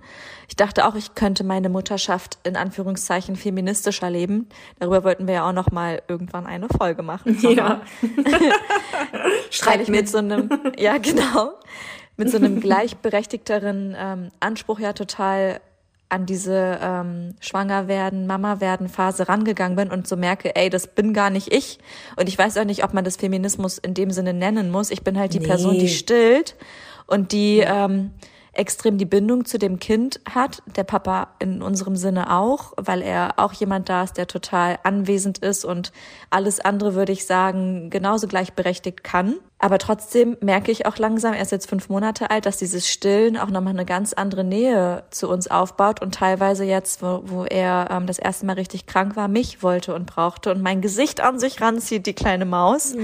[0.48, 4.48] Ich dachte auch, ich könnte meine Mutterschaft in Anführungszeichen feministischer leben.
[4.80, 7.38] Darüber wollten wir ja auch noch mal irgendwann eine Folge machen.
[7.50, 7.82] Ja.
[8.02, 8.52] weil
[9.50, 11.54] Streit ich mit so einem, ja genau,
[12.16, 15.62] mit so einem gleichberechtigteren ähm, Anspruch ja total
[16.10, 20.88] an diese ähm, schwanger werden, Mama werden Phase rangegangen bin und so merke, ey, das
[20.88, 21.80] bin gar nicht ich.
[22.16, 24.90] Und ich weiß auch nicht, ob man das Feminismus in dem Sinne nennen muss.
[24.90, 25.48] Ich bin halt die Nee.
[25.48, 26.56] Person, die stillt
[27.10, 28.12] und die ähm,
[28.60, 30.62] extrem die Bindung zu dem Kind hat.
[30.76, 35.38] Der Papa in unserem Sinne auch, weil er auch jemand da ist, der total anwesend
[35.40, 35.92] ist und
[36.30, 39.36] alles andere, würde ich sagen, genauso gleichberechtigt kann.
[39.60, 43.38] Aber trotzdem merke ich auch langsam, er ist jetzt fünf Monate alt, dass dieses Stillen
[43.38, 47.90] auch nochmal eine ganz andere Nähe zu uns aufbaut und teilweise jetzt, wo, wo er
[47.92, 51.40] ähm, das erste Mal richtig krank war, mich wollte und brauchte und mein Gesicht an
[51.40, 52.96] sich ranzieht, die kleine Maus.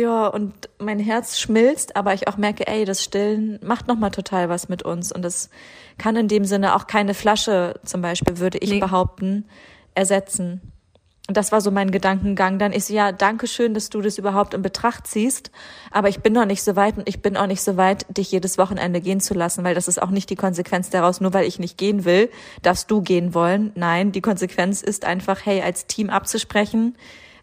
[0.00, 4.48] Ja, und mein Herz schmilzt, aber ich auch merke, ey, das Stillen macht nochmal total
[4.48, 5.12] was mit uns.
[5.12, 5.50] Und das
[5.98, 8.80] kann in dem Sinne auch keine Flasche zum Beispiel, würde ich Nee.
[8.80, 9.46] behaupten,
[9.94, 10.60] ersetzen.
[11.28, 12.60] das war so mein Gedankengang.
[12.60, 15.50] Dann ist so, ja, danke schön, dass du das überhaupt in Betracht ziehst.
[15.90, 18.30] Aber ich bin noch nicht so weit und ich bin auch nicht so weit, dich
[18.30, 21.20] jedes Wochenende gehen zu lassen, weil das ist auch nicht die Konsequenz daraus.
[21.20, 22.30] Nur weil ich nicht gehen will,
[22.62, 23.72] darfst du gehen wollen.
[23.74, 26.96] Nein, die Konsequenz ist einfach, hey, als Team abzusprechen,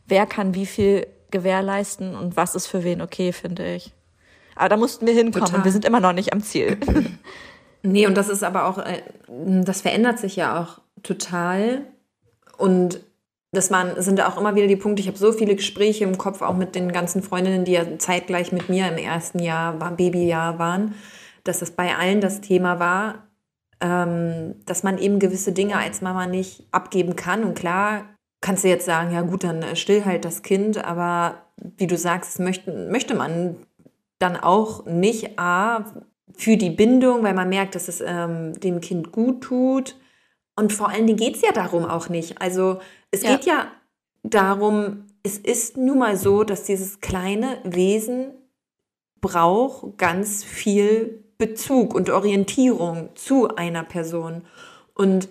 [0.07, 3.91] wer kann wie viel gewährleisten und was ist für wen okay, finde ich.
[4.55, 5.47] Aber da mussten wir hinkommen.
[5.47, 5.65] Total.
[5.65, 6.77] Wir sind immer noch nicht am Ziel.
[7.83, 11.81] nee, und das ist aber auch, äh, das verändert sich ja auch total.
[12.57, 13.01] Und
[13.51, 16.41] das waren, sind auch immer wieder die Punkte, ich habe so viele Gespräche im Kopf,
[16.41, 20.59] auch mit den ganzen Freundinnen, die ja zeitgleich mit mir im ersten Jahr, war, Babyjahr
[20.59, 20.95] waren,
[21.43, 23.27] dass das bei allen das Thema war,
[23.81, 27.43] ähm, dass man eben gewisse Dinge als Mama nicht abgeben kann.
[27.43, 28.05] Und klar
[28.43, 31.97] kannst du jetzt sagen, ja gut, dann äh, still halt das Kind, aber wie du
[31.97, 33.55] sagst, möchte, möchte man
[34.19, 35.85] dann auch nicht A,
[36.35, 39.95] für die Bindung, weil man merkt, dass es ähm, dem Kind gut tut.
[40.55, 42.41] Und vor allen Dingen geht es ja darum auch nicht.
[42.41, 42.79] Also
[43.11, 43.31] es ja.
[43.31, 43.67] geht ja
[44.23, 48.33] darum, es ist nun mal so, dass dieses kleine Wesen
[49.21, 54.43] braucht ganz viel Bezug und Orientierung zu einer Person.
[54.95, 55.29] Und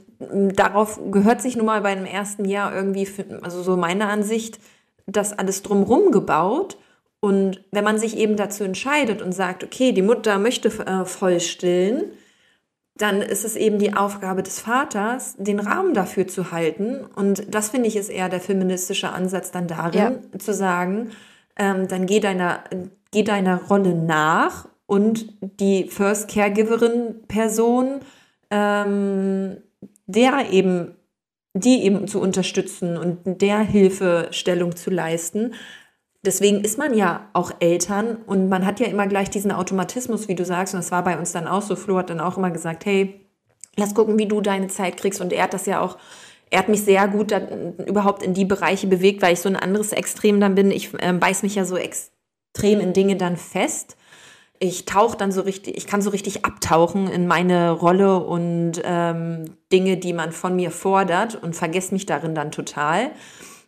[0.55, 3.09] darauf gehört sich nun mal bei einem ersten Jahr irgendwie,
[3.43, 4.59] also so meine Ansicht,
[5.07, 6.79] das alles drumrum gebaut.
[7.21, 11.41] Und wenn man sich eben dazu entscheidet und sagt, okay, die Mutter möchte äh, voll
[11.41, 12.05] stillen,
[12.97, 17.01] dann ist es eben die Aufgabe des Vaters, den Rahmen dafür zu halten.
[17.17, 20.39] Und das finde ich ist eher der feministische Ansatz dann darin, ja.
[20.39, 21.11] zu sagen,
[21.57, 22.65] ähm, dann geh deiner,
[23.11, 28.01] geh deiner Rolle nach und die First Caregiverin Person,
[28.51, 29.57] ähm,
[30.15, 30.95] der eben,
[31.55, 35.55] die eben zu unterstützen und der Hilfestellung zu leisten.
[36.25, 40.37] Deswegen ist man ja auch Eltern und man hat ja immer gleich diesen Automatismus, wie
[40.37, 41.75] du sagst, und das war bei uns dann auch so.
[41.75, 43.27] Flo hat dann auch immer gesagt, hey,
[43.77, 45.21] lass gucken, wie du deine Zeit kriegst.
[45.21, 45.99] Und er hat das ja auch,
[46.51, 49.57] er hat mich sehr gut dann überhaupt in die Bereiche bewegt, weil ich so ein
[49.57, 50.71] anderes Extrem dann bin.
[50.71, 53.97] Ich äh, beiß mich ja so extrem in Dinge dann fest.
[54.65, 59.57] Ich tauche dann so richtig, ich kann so richtig abtauchen in meine Rolle und ähm,
[59.73, 63.11] Dinge, die man von mir fordert und vergesse mich darin dann total.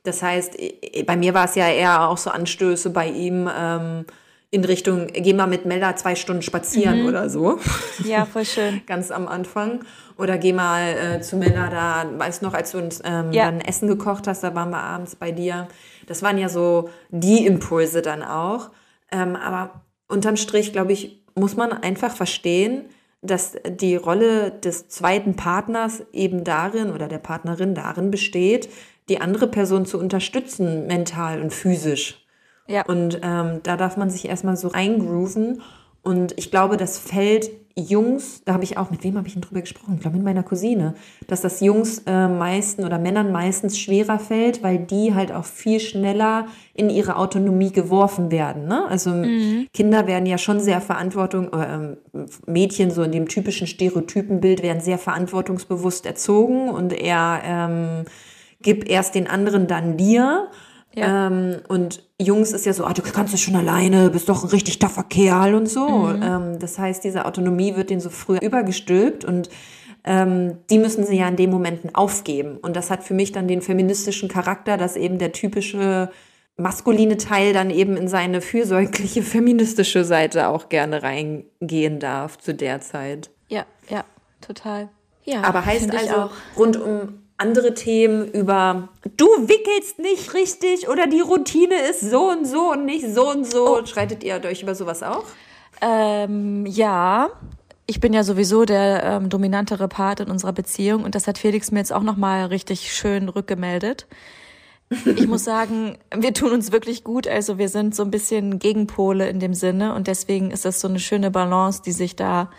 [0.04, 0.56] Das heißt,
[1.04, 4.04] bei mir war es ja eher auch so Anstöße bei ihm ähm,
[4.52, 7.08] in Richtung, geh mal mit Mella zwei Stunden spazieren mhm.
[7.08, 7.58] oder so.
[8.04, 8.82] Ja, voll schön.
[8.86, 9.80] Ganz am Anfang.
[10.16, 10.84] Oder geh mal
[11.16, 13.46] äh, zu Mella da, weißt noch, als du uns ähm, ja.
[13.46, 15.66] dann Essen gekocht hast, da waren wir abends bei dir.
[16.06, 18.70] Das waren ja so die Impulse dann auch.
[19.10, 19.83] Ähm, aber
[20.14, 22.86] unterm Strich, glaube ich, muss man einfach verstehen,
[23.20, 28.68] dass die Rolle des zweiten Partners eben darin oder der Partnerin darin besteht,
[29.08, 32.24] die andere Person zu unterstützen, mental und physisch.
[32.66, 32.84] Ja.
[32.86, 35.62] Und ähm, da darf man sich erstmal so eingrooven.
[36.04, 39.42] Und ich glaube, das fällt Jungs, da habe ich auch, mit wem habe ich denn
[39.42, 39.94] drüber gesprochen?
[39.96, 40.94] Ich glaube, mit meiner Cousine,
[41.26, 45.80] dass das Jungs äh, meisten oder Männern meistens schwerer fällt, weil die halt auch viel
[45.80, 48.68] schneller in ihre Autonomie geworfen werden.
[48.68, 48.86] Ne?
[48.88, 49.66] Also mhm.
[49.74, 51.96] Kinder werden ja schon sehr Verantwortung, äh,
[52.46, 58.04] Mädchen so in dem typischen Stereotypenbild werden sehr verantwortungsbewusst erzogen und eher ähm,
[58.62, 60.48] gib erst den anderen, dann dir.
[60.94, 61.26] Ja.
[61.26, 64.50] Ähm, und Jungs ist ja so, ah, du kannst es schon alleine, bist doch ein
[64.50, 65.88] richtig taffer Kerl und so.
[65.88, 66.22] Mhm.
[66.22, 69.48] Ähm, das heißt, diese Autonomie wird denen so früh übergestülpt und
[70.04, 72.58] ähm, die müssen sie ja in den Momenten aufgeben.
[72.58, 76.10] Und das hat für mich dann den feministischen Charakter, dass eben der typische
[76.56, 82.80] maskuline Teil dann eben in seine fürsorgliche feministische Seite auch gerne reingehen darf zu der
[82.80, 83.30] Zeit.
[83.48, 84.04] Ja, ja,
[84.40, 84.88] total.
[85.24, 91.20] Ja, aber heißt also rund um andere Themen über du wickelst nicht richtig oder die
[91.20, 93.78] Routine ist so und so und nicht so und so.
[93.78, 93.86] Oh.
[93.86, 95.24] Schreitet ihr euch über sowas auch?
[95.82, 97.28] Ähm, ja.
[97.86, 101.70] Ich bin ja sowieso der ähm, dominantere Part in unserer Beziehung und das hat Felix
[101.70, 104.06] mir jetzt auch nochmal richtig schön rückgemeldet.
[105.04, 107.28] Ich muss sagen, wir tun uns wirklich gut.
[107.28, 110.88] Also wir sind so ein bisschen Gegenpole in dem Sinne und deswegen ist das so
[110.88, 112.50] eine schöne Balance, die sich da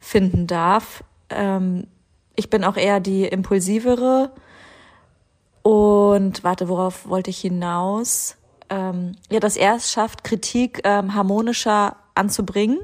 [0.00, 1.02] finden darf.
[1.30, 1.86] Ähm,
[2.36, 4.32] ich bin auch eher die impulsivere.
[5.62, 8.36] Und warte, worauf wollte ich hinaus?
[8.68, 12.78] Ähm, ja, das erst schafft, Kritik ähm, harmonischer anzubringen.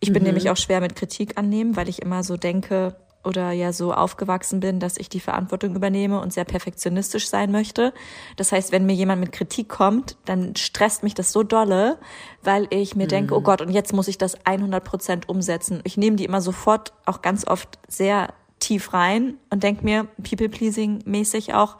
[0.00, 0.28] Ich bin mhm.
[0.28, 4.60] nämlich auch schwer mit Kritik annehmen, weil ich immer so denke oder ja so aufgewachsen
[4.60, 7.94] bin, dass ich die Verantwortung übernehme und sehr perfektionistisch sein möchte.
[8.36, 11.98] Das heißt, wenn mir jemand mit Kritik kommt, dann stresst mich das so dolle,
[12.42, 13.08] weil ich mir mhm.
[13.08, 15.80] denke, oh Gott, und jetzt muss ich das 100 Prozent umsetzen.
[15.84, 21.54] Ich nehme die immer sofort auch ganz oft sehr tief rein und denke mir, People-Pleasing-mäßig
[21.54, 21.76] auch,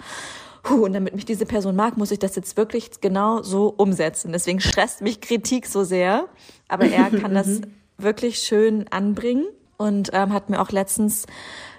[0.65, 4.33] Puh, und damit mich diese Person mag, muss ich das jetzt wirklich genau so umsetzen.
[4.33, 6.27] Deswegen stresst mich Kritik so sehr.
[6.69, 7.67] Aber er kann das mhm.
[7.99, 9.45] wirklich schön anbringen
[9.77, 11.27] und ähm, hat mir auch letztens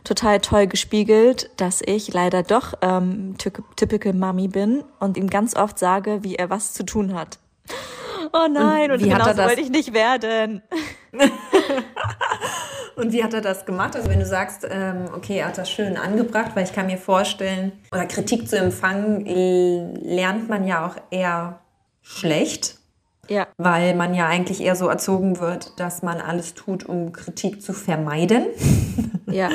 [0.04, 3.36] total toll gespiegelt, dass ich leider doch ähm,
[3.76, 7.40] typical Mummy bin und ihm ganz oft sage, wie er was zu tun hat.
[8.34, 10.62] Oh nein, und, und genau so wollte ich nicht werden.
[12.96, 13.96] und wie hat er das gemacht?
[13.96, 16.98] Also wenn du sagst, ähm, okay, er hat das schön angebracht, weil ich kann mir
[16.98, 19.26] vorstellen, oder Kritik zu empfangen,
[20.02, 21.60] lernt man ja auch eher
[22.02, 22.78] schlecht.
[23.28, 23.48] Ja.
[23.58, 27.74] Weil man ja eigentlich eher so erzogen wird, dass man alles tut, um Kritik zu
[27.74, 28.46] vermeiden.
[29.28, 29.50] Ja.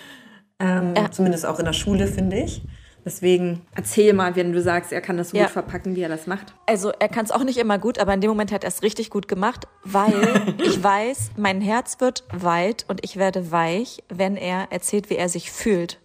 [0.60, 1.10] ähm, ja.
[1.10, 2.62] Zumindest auch in der Schule, finde ich.
[3.06, 5.44] Deswegen erzähl mal, wenn du sagst, er kann das so ja.
[5.44, 6.52] gut verpacken, wie er das macht.
[6.66, 8.82] Also er kann es auch nicht immer gut, aber in dem Moment hat er es
[8.82, 14.36] richtig gut gemacht, weil ich weiß, mein Herz wird weit und ich werde weich, wenn
[14.36, 16.00] er erzählt, wie er sich fühlt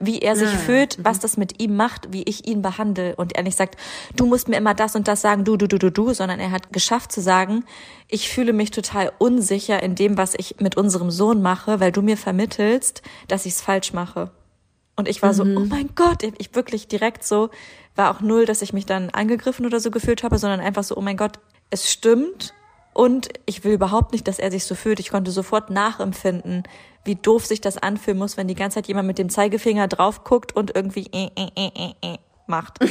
[0.00, 3.16] wie er sich ah, fühlt, was das mit ihm macht, wie ich ihn behandle.
[3.16, 3.76] Und er nicht sagt,
[4.14, 6.52] du musst mir immer das und das sagen, du, du, du, du, du, sondern er
[6.52, 7.64] hat geschafft zu sagen,
[8.06, 12.02] ich fühle mich total unsicher in dem, was ich mit unserem Sohn mache, weil du
[12.02, 14.30] mir vermittelst, dass ich es falsch mache.
[14.98, 15.36] Und ich war mhm.
[15.36, 17.50] so, oh mein Gott, ich wirklich direkt so,
[17.94, 20.96] war auch null, dass ich mich dann angegriffen oder so gefühlt habe, sondern einfach so,
[20.96, 21.38] oh mein Gott,
[21.70, 22.52] es stimmt.
[22.94, 24.98] Und ich will überhaupt nicht, dass er sich so fühlt.
[24.98, 26.64] Ich konnte sofort nachempfinden,
[27.04, 30.24] wie doof sich das anfühlen muss, wenn die ganze Zeit jemand mit dem Zeigefinger drauf
[30.24, 32.80] guckt und irgendwie äh, äh, äh, äh, äh macht.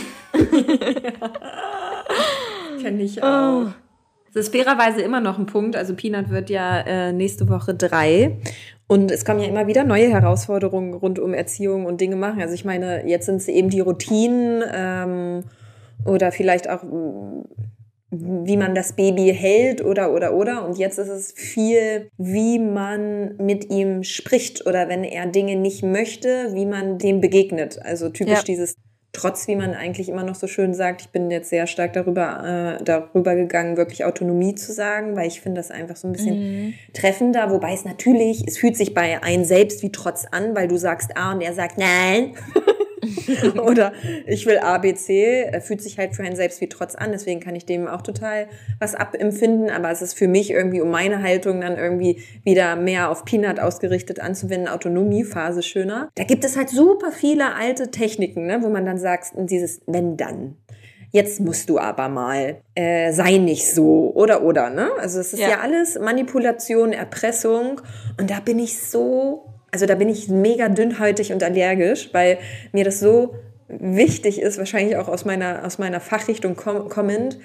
[2.82, 3.66] Kenne ich auch.
[3.66, 3.66] Oh.
[4.34, 5.76] Das ist fairerweise immer noch ein Punkt.
[5.76, 8.40] Also Peanut wird ja äh, nächste Woche drei.
[8.88, 12.42] Und es kommen ja immer wieder neue Herausforderungen rund um Erziehung und Dinge machen.
[12.42, 15.44] Also ich meine, jetzt sind es eben die Routinen ähm,
[16.06, 16.84] oder vielleicht auch
[18.10, 23.36] wie man das Baby hält oder oder oder und jetzt ist es viel, wie man
[23.36, 27.80] mit ihm spricht oder wenn er Dinge nicht möchte, wie man dem begegnet.
[27.84, 28.44] Also typisch ja.
[28.44, 28.78] dieses
[29.14, 32.78] Trotz, wie man eigentlich immer noch so schön sagt, ich bin jetzt sehr stark darüber,
[32.80, 36.40] äh, darüber gegangen, wirklich Autonomie zu sagen, weil ich finde das einfach so ein bisschen
[36.68, 36.74] mhm.
[36.94, 40.78] treffender, wobei es natürlich, es fühlt sich bei einem selbst wie Trotz an, weil du
[40.78, 42.36] sagst A und er sagt Nein.
[43.62, 43.94] Oder
[44.26, 47.56] ich will ABC, er fühlt sich halt für einen selbst wie trotz an, deswegen kann
[47.56, 48.48] ich dem auch total
[48.80, 53.10] was abempfinden, aber es ist für mich irgendwie, um meine Haltung dann irgendwie wieder mehr
[53.10, 56.10] auf Peanut ausgerichtet anzuwenden, Autonomiephase schöner.
[56.16, 60.18] Da gibt es halt super viele alte Techniken, ne, wo man dann sagt, dieses wenn
[60.18, 60.56] dann
[61.12, 64.90] jetzt musst du aber mal, äh, sei nicht so oder oder, ne?
[65.00, 65.50] Also es ist ja.
[65.50, 67.82] ja alles Manipulation, Erpressung
[68.20, 69.46] und da bin ich so
[69.78, 72.40] also da bin ich mega dünnhäutig und allergisch, weil
[72.72, 73.36] mir das so
[73.68, 77.38] wichtig ist, wahrscheinlich auch aus meiner, aus meiner Fachrichtung kommend,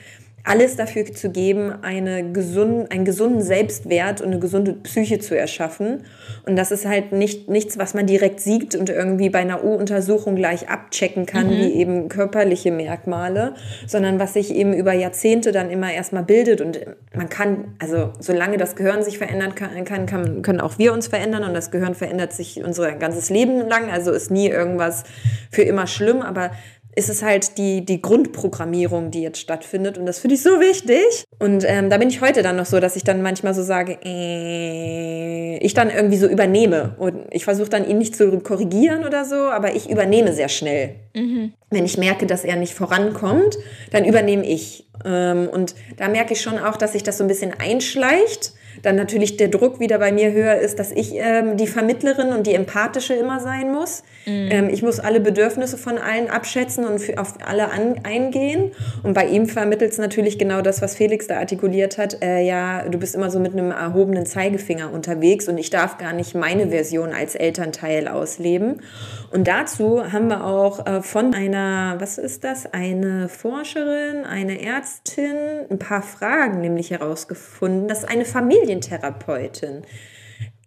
[0.45, 6.03] alles dafür zu geben, eine gesunden, einen gesunden Selbstwert und eine gesunde Psyche zu erschaffen.
[6.45, 10.35] Und das ist halt nicht, nichts, was man direkt sieht und irgendwie bei einer U-Untersuchung
[10.35, 11.51] gleich abchecken kann, mhm.
[11.59, 13.55] wie eben körperliche Merkmale,
[13.87, 16.61] sondern was sich eben über Jahrzehnte dann immer erstmal bildet.
[16.61, 16.81] Und
[17.15, 21.07] man kann, also solange das Gehirn sich verändern kann, kann, kann können auch wir uns
[21.07, 23.91] verändern und das Gehirn verändert sich unser ganzes Leben lang.
[23.91, 25.05] Also ist nie irgendwas
[25.53, 26.51] für immer schlimm, aber
[26.95, 29.97] ist es halt die, die Grundprogrammierung, die jetzt stattfindet.
[29.97, 31.25] Und das finde ich so wichtig.
[31.39, 33.99] Und ähm, da bin ich heute dann noch so, dass ich dann manchmal so sage,
[34.05, 36.95] äh, ich dann irgendwie so übernehme.
[36.99, 40.97] Und ich versuche dann ihn nicht zu korrigieren oder so, aber ich übernehme sehr schnell.
[41.15, 41.55] Mhm.
[41.71, 43.57] Wenn ich merke, dass er nicht vorankommt,
[43.91, 44.87] dann übernehme ich.
[45.05, 48.53] Ähm, und da merke ich schon auch, dass sich das so ein bisschen einschleicht
[48.83, 52.47] dann natürlich der Druck wieder bei mir höher ist, dass ich ähm, die Vermittlerin und
[52.47, 54.03] die Empathische immer sein muss.
[54.27, 54.49] Mhm.
[54.51, 58.73] Ähm, ich muss alle Bedürfnisse von allen abschätzen und für, auf alle an, eingehen.
[59.03, 62.23] Und bei ihm vermittelt es natürlich genau das, was Felix da artikuliert hat.
[62.23, 66.13] Äh, ja, du bist immer so mit einem erhobenen Zeigefinger unterwegs und ich darf gar
[66.13, 68.83] nicht meine Version als Elternteil ausleben.
[69.31, 75.37] Und dazu haben wir auch äh, von einer, was ist das, eine Forscherin, eine Ärztin,
[75.71, 78.25] ein paar Fragen nämlich herausgefunden, dass eine
[78.73, 79.83] Familientherapeutin,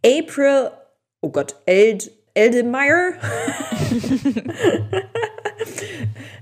[0.06, 0.72] April,
[1.22, 3.12] oh Gott, Eld, Eldemeyer,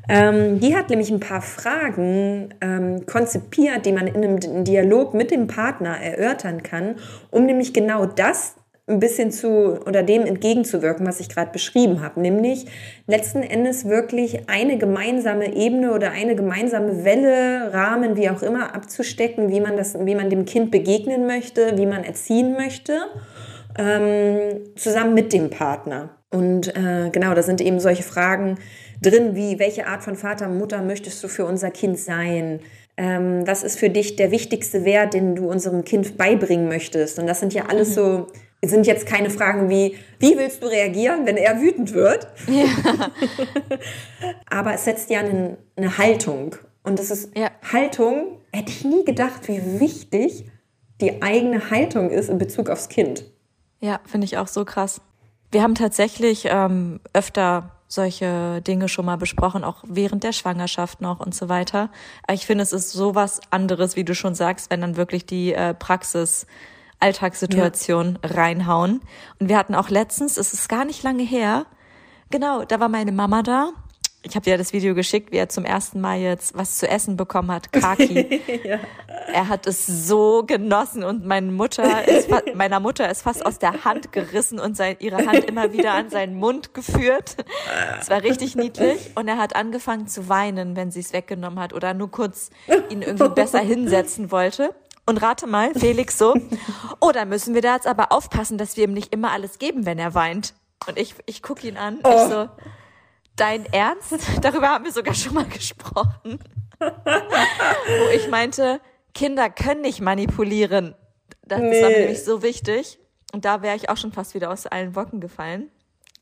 [0.09, 5.31] ähm, die hat nämlich ein paar Fragen ähm, konzipiert, die man in einem Dialog mit
[5.31, 6.95] dem Partner erörtern kann,
[7.31, 12.19] um nämlich genau das ein bisschen zu oder dem entgegenzuwirken, was ich gerade beschrieben habe,
[12.19, 12.65] nämlich
[13.07, 19.49] letzten Endes wirklich eine gemeinsame Ebene oder eine gemeinsame Welle, Rahmen, wie auch immer, abzustecken,
[19.49, 22.97] wie man das, wie man dem Kind begegnen möchte, wie man erziehen möchte,
[23.77, 26.09] ähm, zusammen mit dem Partner.
[26.29, 28.57] Und äh, genau, da sind eben solche Fragen
[29.01, 32.59] drin, wie welche Art von Vater, Mutter möchtest du für unser Kind sein?
[32.97, 37.17] Ähm, was ist für dich der wichtigste Wert, den du unserem Kind beibringen möchtest?
[37.17, 37.93] Und das sind ja alles mhm.
[37.93, 38.27] so
[38.67, 42.27] sind jetzt keine Fragen wie, wie willst du reagieren, wenn er wütend wird?
[42.47, 42.65] Ja.
[44.49, 46.55] Aber es setzt ja eine, eine Haltung.
[46.83, 47.51] Und das ist ja.
[47.71, 50.45] Haltung, hätte ich nie gedacht, wie wichtig
[51.01, 53.25] die eigene Haltung ist in Bezug aufs Kind.
[53.79, 55.01] Ja, finde ich auch so krass.
[55.51, 61.19] Wir haben tatsächlich ähm, öfter solche Dinge schon mal besprochen, auch während der Schwangerschaft noch
[61.19, 61.89] und so weiter.
[62.23, 65.53] Aber ich finde, es ist sowas anderes, wie du schon sagst, wenn dann wirklich die
[65.53, 66.47] äh, Praxis
[67.03, 68.31] Alltagssituation ja.
[68.31, 69.01] reinhauen.
[69.39, 71.65] Und wir hatten auch letztens, es ist gar nicht lange her,
[72.29, 73.73] genau, da war meine Mama da
[74.25, 77.17] ich habe dir das Video geschickt, wie er zum ersten Mal jetzt was zu essen
[77.17, 78.41] bekommen hat, Kaki.
[78.63, 78.79] ja.
[79.27, 83.83] Er hat es so genossen und meine Mutter ist, meiner Mutter ist fast aus der
[83.83, 87.35] Hand gerissen und sein, ihre Hand immer wieder an seinen Mund geführt.
[87.99, 91.73] Es war richtig niedlich und er hat angefangen zu weinen, wenn sie es weggenommen hat
[91.73, 92.49] oder nur kurz
[92.89, 94.73] ihn irgendwie besser hinsetzen wollte.
[95.05, 96.35] Und rate mal, Felix so,
[97.01, 99.85] oh, da müssen wir da jetzt aber aufpassen, dass wir ihm nicht immer alles geben,
[99.85, 100.53] wenn er weint.
[100.87, 102.09] Und ich, ich gucke ihn an, oh.
[102.09, 102.49] ich so,
[103.35, 104.15] Dein Ernst?
[104.41, 106.39] Darüber haben wir sogar schon mal gesprochen.
[106.79, 108.79] Wo ich meinte,
[109.13, 110.95] Kinder können nicht manipulieren.
[111.43, 111.81] Das, nee.
[111.81, 112.99] war nämlich so wichtig.
[113.31, 115.71] Und da wäre ich auch schon fast wieder aus allen Wolken gefallen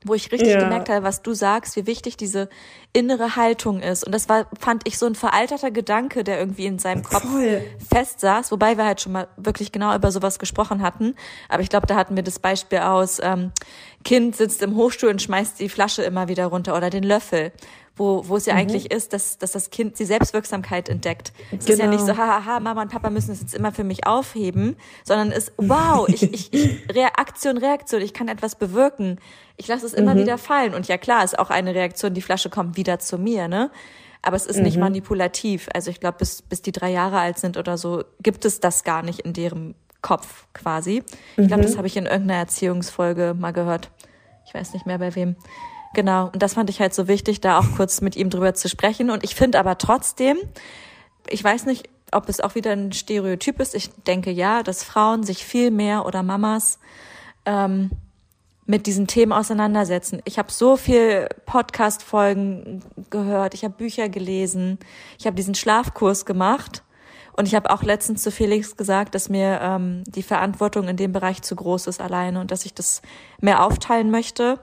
[0.03, 0.59] wo ich richtig ja.
[0.59, 2.49] gemerkt habe, was du sagst, wie wichtig diese
[2.93, 4.03] innere Haltung ist.
[4.03, 7.61] Und das war, fand ich, so ein veralterter Gedanke, der irgendwie in seinem Kopf Voll.
[7.93, 11.15] festsaß, wobei wir halt schon mal wirklich genau über sowas gesprochen hatten.
[11.49, 13.51] Aber ich glaube, da hatten wir das Beispiel aus, ähm,
[14.03, 17.51] Kind sitzt im Hochstuhl und schmeißt die Flasche immer wieder runter oder den Löffel
[18.01, 18.61] wo, wo es ja mhm.
[18.61, 21.31] eigentlich ist, dass, dass das Kind die Selbstwirksamkeit entdeckt.
[21.51, 21.73] Es genau.
[21.73, 24.07] ist ja nicht so, hahaha, ha, Mama und Papa müssen es jetzt immer für mich
[24.07, 29.19] aufheben, sondern es, wow, ich, ich, ich Reaktion, Reaktion, ich kann etwas bewirken.
[29.55, 30.19] Ich lasse es immer mhm.
[30.19, 30.73] wieder fallen.
[30.73, 33.69] Und ja klar, ist auch eine Reaktion, die Flasche kommt wieder zu mir, ne?
[34.23, 34.63] Aber es ist mhm.
[34.63, 35.69] nicht manipulativ.
[35.73, 38.83] Also ich glaube, bis, bis die drei Jahre alt sind oder so, gibt es das
[38.83, 41.03] gar nicht in deren Kopf quasi.
[41.37, 41.77] Ich glaube, das mhm.
[41.77, 43.91] habe ich in irgendeiner Erziehungsfolge mal gehört.
[44.47, 45.35] Ich weiß nicht mehr bei wem.
[45.93, 48.69] Genau, und das fand ich halt so wichtig, da auch kurz mit ihm drüber zu
[48.69, 49.09] sprechen.
[49.09, 50.37] Und ich finde aber trotzdem,
[51.27, 53.75] ich weiß nicht, ob es auch wieder ein Stereotyp ist.
[53.75, 56.79] Ich denke ja, dass Frauen sich viel mehr oder Mamas
[57.45, 57.91] ähm,
[58.65, 60.21] mit diesen Themen auseinandersetzen.
[60.25, 64.79] Ich habe so viel Podcast-Folgen gehört, ich habe Bücher gelesen,
[65.17, 66.83] ich habe diesen Schlafkurs gemacht
[67.33, 71.11] und ich habe auch letztens zu Felix gesagt, dass mir ähm, die Verantwortung in dem
[71.11, 73.01] Bereich zu groß ist alleine und dass ich das
[73.39, 74.59] mehr aufteilen möchte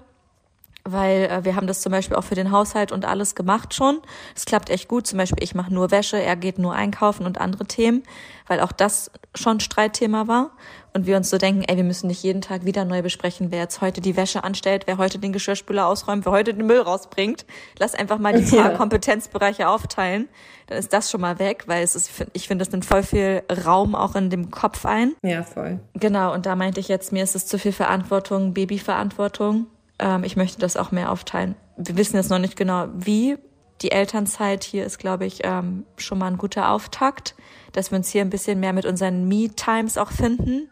[0.92, 4.00] weil äh, wir haben das zum Beispiel auch für den Haushalt und alles gemacht schon.
[4.34, 5.06] Es klappt echt gut.
[5.06, 8.02] Zum Beispiel ich mache nur Wäsche, er geht nur einkaufen und andere Themen,
[8.46, 10.50] weil auch das schon Streitthema war.
[10.94, 13.60] Und wir uns so denken, ey, wir müssen nicht jeden Tag wieder neu besprechen, wer
[13.60, 17.44] jetzt heute die Wäsche anstellt, wer heute den Geschirrspüler ausräumt, wer heute den Müll rausbringt.
[17.78, 18.76] Lass einfach mal die paar ja.
[18.76, 20.28] Kompetenzbereiche aufteilen.
[20.66, 23.42] Dann ist das schon mal weg, weil es ist, ich finde, es nimmt voll viel
[23.64, 25.14] Raum auch in dem Kopf ein.
[25.22, 25.78] Ja, voll.
[25.94, 26.32] Genau.
[26.32, 29.66] Und da meinte ich jetzt, mir ist es zu viel Verantwortung, Babyverantwortung
[29.98, 31.54] ähm, ich möchte das auch mehr aufteilen.
[31.76, 33.36] Wir wissen jetzt noch nicht genau, wie.
[33.82, 37.36] Die Elternzeit hier ist, glaube ich, ähm, schon mal ein guter Auftakt,
[37.70, 40.68] dass wir uns hier ein bisschen mehr mit unseren Me-Times auch finden.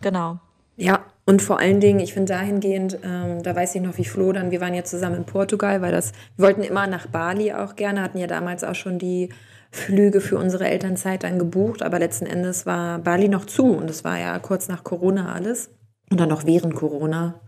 [0.00, 0.38] Genau.
[0.76, 4.32] Ja, und vor allen Dingen, ich finde dahingehend, ähm, da weiß ich noch, wie Flo
[4.32, 7.76] dann, wir waren ja zusammen in Portugal, weil das, wir wollten immer nach Bali auch
[7.76, 9.30] gerne, hatten ja damals auch schon die
[9.70, 14.04] Flüge für unsere Elternzeit dann gebucht, aber letzten Endes war Bali noch zu und es
[14.04, 15.70] war ja kurz nach Corona alles
[16.10, 17.40] und dann noch während Corona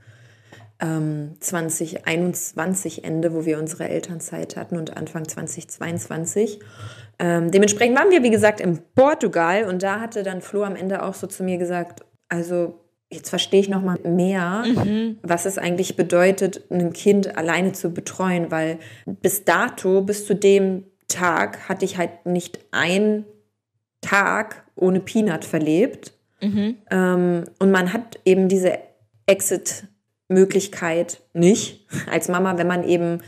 [0.81, 6.61] ähm, 2021 Ende, wo wir unsere Elternzeit hatten und Anfang 2022.
[7.19, 11.03] Ähm, dementsprechend waren wir, wie gesagt, in Portugal und da hatte dann Flo am Ende
[11.03, 15.19] auch so zu mir gesagt, also jetzt verstehe ich noch mal mehr, mhm.
[15.23, 20.85] was es eigentlich bedeutet, ein Kind alleine zu betreuen, weil bis dato, bis zu dem
[21.09, 23.25] Tag, hatte ich halt nicht einen
[24.01, 26.13] Tag ohne Peanut verlebt.
[26.41, 26.77] Mhm.
[26.91, 28.79] Ähm, und man hat eben diese
[29.27, 29.85] Exit
[30.29, 33.21] Möglichkeit nicht als Mama, wenn man eben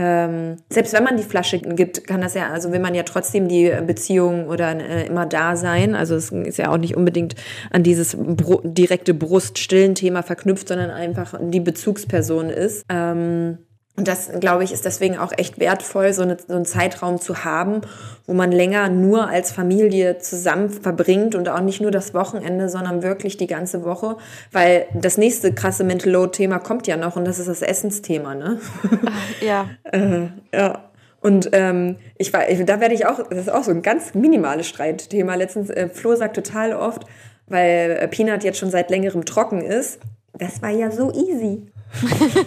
[0.00, 3.48] ähm, selbst wenn man die Flasche gibt, kann das ja, also will man ja trotzdem
[3.48, 5.96] die Beziehung oder äh, immer da sein.
[5.96, 7.34] Also es ist ja auch nicht unbedingt
[7.70, 12.84] an dieses Br direkte Bruststillen-Thema verknüpft, sondern einfach die Bezugsperson ist.
[12.88, 13.58] Ähm,
[13.98, 17.42] und das, glaube ich, ist deswegen auch echt wertvoll, so, eine, so einen Zeitraum zu
[17.44, 17.80] haben,
[18.28, 23.02] wo man länger nur als Familie zusammen verbringt und auch nicht nur das Wochenende, sondern
[23.02, 24.16] wirklich die ganze Woche.
[24.52, 28.60] Weil das nächste krasse Mental Load-Thema kommt ja noch und das ist das Essensthema, ne?
[29.04, 29.68] Ach, ja.
[29.90, 30.84] äh, ja.
[31.20, 34.68] Und ähm, ich war, da werde ich auch, das ist auch so ein ganz minimales
[34.68, 35.34] Streitthema.
[35.34, 37.02] Letztens, äh, Flo sagt total oft,
[37.48, 39.98] weil äh, Peanut jetzt schon seit längerem trocken ist,
[40.34, 41.66] das war ja so easy.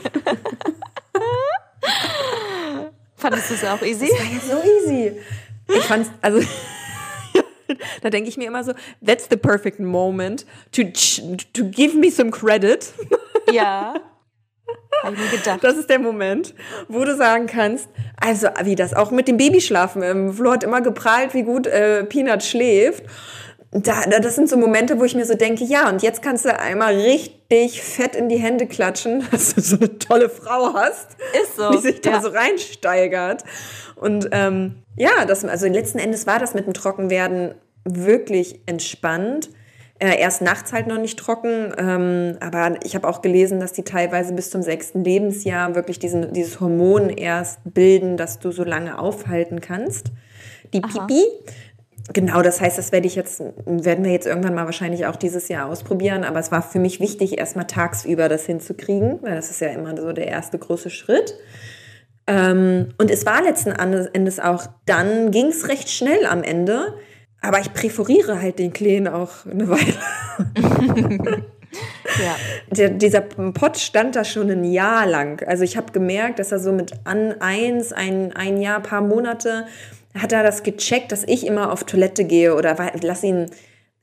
[3.16, 4.10] Fandest du es auch easy?
[4.10, 5.22] Das war ja so easy.
[5.68, 6.42] Ich fand's, also,
[8.02, 8.74] da denke ich mir immer so,
[9.06, 10.84] that's the perfect moment to,
[11.54, 12.94] to give me some credit.
[13.52, 13.96] Ja.
[15.04, 15.64] Hab ich mir gedacht.
[15.64, 16.54] Das ist der Moment,
[16.88, 20.04] wo du sagen kannst, also wie das auch mit dem Babyschlafen.
[20.04, 23.04] Ähm, Flo hat immer geprahlt, wie gut äh, Peanut schläft.
[23.72, 26.58] Da, das sind so Momente, wo ich mir so denke, ja, und jetzt kannst du
[26.58, 31.56] einmal richtig fett in die Hände klatschen, dass du so eine tolle Frau hast, Ist
[31.56, 32.22] so, die sich da ja.
[32.22, 33.44] so reinsteigert.
[33.96, 37.56] Und ähm, ja, das, also letzten Endes war das mit dem Trockenwerden
[37.86, 39.50] wirklich entspannt.
[40.00, 43.84] Äh, erst nachts halt noch nicht trocken, ähm, aber ich habe auch gelesen, dass die
[43.84, 48.98] teilweise bis zum sechsten Lebensjahr wirklich diesen, dieses Hormon erst bilden, dass du so lange
[48.98, 50.12] aufhalten kannst.
[50.74, 51.24] Die Pipi.
[52.14, 55.48] Genau, das heißt, das werde ich jetzt, werden wir jetzt irgendwann mal wahrscheinlich auch dieses
[55.48, 56.24] Jahr ausprobieren.
[56.24, 59.96] Aber es war für mich wichtig, erstmal tagsüber das hinzukriegen, weil das ist ja immer
[59.96, 61.36] so der erste große Schritt.
[62.28, 66.96] Ähm, und es war letzten Endes auch, dann ging es recht schnell am Ende.
[67.42, 71.44] Aber ich präferiere halt den Kleen auch eine Weile.
[72.20, 72.36] Ja.
[72.70, 75.46] Der, dieser Pott stand da schon ein Jahr lang.
[75.48, 79.66] Also ich habe gemerkt, dass er so mit an eins, ein, ein Jahr, paar Monate,
[80.18, 83.48] hat er das gecheckt, dass ich immer auf Toilette gehe oder war- lass ihn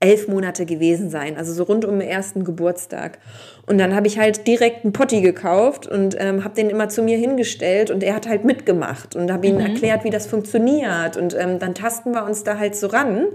[0.01, 3.19] elf Monate gewesen sein, also so rund um den ersten Geburtstag.
[3.67, 7.03] Und dann habe ich halt direkt einen Potti gekauft und ähm, habe den immer zu
[7.03, 11.35] mir hingestellt und er hat halt mitgemacht und habe ihm erklärt, wie das funktioniert und
[11.37, 13.27] ähm, dann tasten wir uns da halt so ran.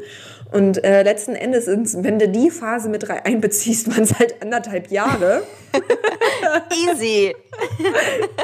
[0.54, 5.44] Und äh, letzten Endes, wenn du die Phase mit einbeziehst, waren es halt anderthalb Jahre.
[6.92, 7.36] Easy.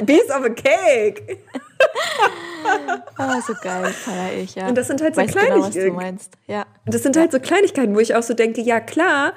[0.06, 1.40] Piece of a cake.
[3.18, 4.68] Oh, so geil, feier ich, ja.
[4.68, 5.96] Und das sind halt so Weiß genau, was du Kleinigkeiten.
[5.96, 6.34] meinst.
[6.48, 6.66] Ja.
[6.86, 9.34] Das sind halt so Kleinigkeiten, wo ich auch so denke, ja klar,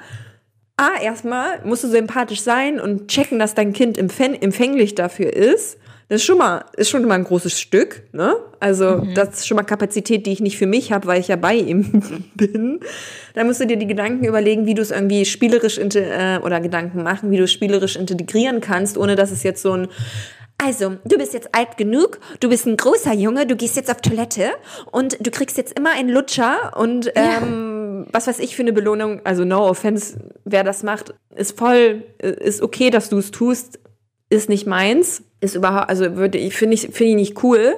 [0.75, 5.31] A, erstmal musst du so empathisch sein und checken, dass dein Kind empfäng empfänglich dafür
[5.31, 5.77] ist.
[6.13, 8.35] Das ist schon mal, ist schon mal ein großes Stück, ne?
[8.59, 11.37] Also, das ist schon mal Kapazität, die ich nicht für mich habe, weil ich ja
[11.37, 12.03] bei ihm
[12.35, 12.81] bin.
[13.33, 17.01] Da musst du dir die Gedanken überlegen, wie du es irgendwie spielerisch äh, oder Gedanken
[17.01, 19.87] machen, wie du es spielerisch integrieren kannst, ohne dass es jetzt so ein
[20.63, 24.01] also, du bist jetzt alt genug, du bist ein großer Junge, du gehst jetzt auf
[24.01, 24.51] Toilette
[24.91, 29.21] und du kriegst jetzt immer einen Lutscher und ähm, was weiß ich für eine Belohnung,
[29.23, 33.79] also no offense, wer das macht, ist voll, ist okay, dass du es tust,
[34.29, 37.75] ist nicht meins, ist überhaupt, also würde ich, finde ich, finde ich nicht cool.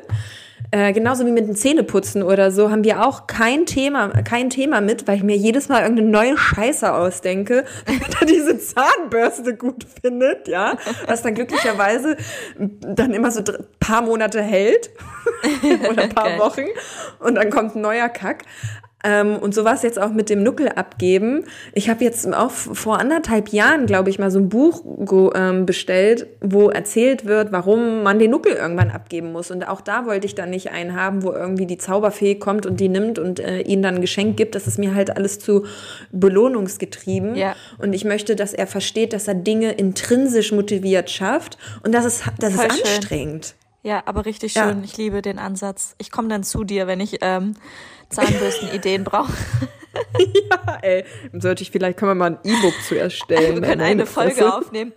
[0.71, 4.81] Äh, genauso wie mit dem Zähneputzen oder so haben wir auch kein Thema, kein Thema
[4.81, 9.85] mit, weil ich mir jedes Mal irgendeine neue Scheiße ausdenke, damit er diese Zahnbürste gut
[10.01, 12.17] findet, ja, was dann glücklicherweise
[12.57, 14.89] dann immer so dr- paar Monate hält
[15.89, 16.39] oder ein paar Geil.
[16.39, 16.65] Wochen
[17.19, 18.43] und dann kommt ein neuer Kack.
[19.05, 21.43] Ähm, und so war es jetzt auch mit dem Nuckel abgeben.
[21.73, 24.83] Ich habe jetzt auch vor anderthalb Jahren, glaube ich, mal so ein Buch
[25.35, 29.51] ähm, bestellt, wo erzählt wird, warum man den Nuckel irgendwann abgeben muss.
[29.51, 32.79] Und auch da wollte ich dann nicht einen haben, wo irgendwie die Zauberfee kommt und
[32.79, 34.55] die nimmt und äh, ihnen dann ein Geschenk gibt.
[34.55, 35.65] Das ist mir halt alles zu
[36.11, 37.35] belohnungsgetrieben.
[37.35, 37.55] Ja.
[37.77, 41.57] Und ich möchte, dass er versteht, dass er Dinge intrinsisch motiviert schafft.
[41.83, 42.85] Und das ist, das ist Voll schön.
[42.85, 43.55] anstrengend.
[43.83, 44.67] Ja, aber richtig Ja.
[44.69, 44.83] schön.
[44.83, 45.93] Ich liebe den Ansatz.
[45.99, 47.53] Ich komme dann zu dir, wenn ich ähm,
[48.09, 49.33] Zahnbürsten-Ideen brauche.
[50.17, 53.61] Ja, ey, sollte ich vielleicht, können wir mal ein E-Book zu erstellen.
[53.61, 54.53] Wir können eine Folge Fresse.
[54.55, 54.93] aufnehmen.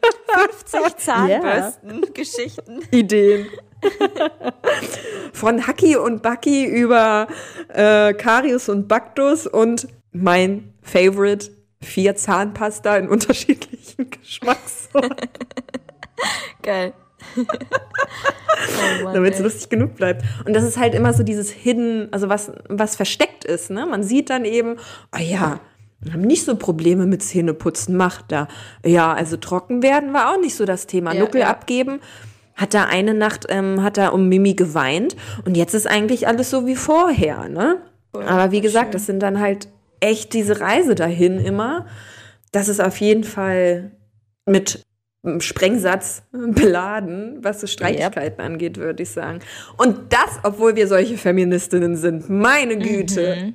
[0.71, 2.83] 50 Zahnbürsten-Geschichten.
[2.91, 3.47] Ideen.
[5.33, 7.29] Von Haki und Bucky über
[7.69, 11.51] äh, Karius und Baktus und mein Favorite,
[11.81, 15.29] vier Zahnpasta in unterschiedlichen Geschmackssorten,
[16.63, 16.93] Geil.
[17.37, 20.25] Oh damit es lustig genug bleibt.
[20.45, 23.71] Und das ist halt immer so dieses Hidden, also was, was versteckt ist.
[23.71, 23.87] Ne?
[23.87, 24.77] Man sieht dann eben,
[25.15, 25.61] oh ja,
[26.01, 28.49] wir haben nicht so Probleme mit Zähneputzen, macht da.
[28.85, 31.13] Ja, also trocken werden war auch nicht so das Thema.
[31.13, 31.49] Ja, Nuckel ja.
[31.49, 32.01] abgeben.
[32.55, 35.15] Hat da eine Nacht, ähm, hat er um Mimi geweint
[35.45, 37.77] und jetzt ist eigentlich alles so wie vorher, ne?
[38.13, 39.69] Aber wie gesagt, das sind dann halt
[40.01, 41.87] echt diese Reise dahin immer.
[42.51, 43.93] Das ist auf jeden Fall
[44.47, 44.83] mit
[45.41, 49.41] Sprengsatz beladen, was so Streitigkeiten angeht, würde ich sagen.
[49.77, 52.31] Und das, obwohl wir solche Feministinnen sind.
[52.31, 53.55] Meine Güte.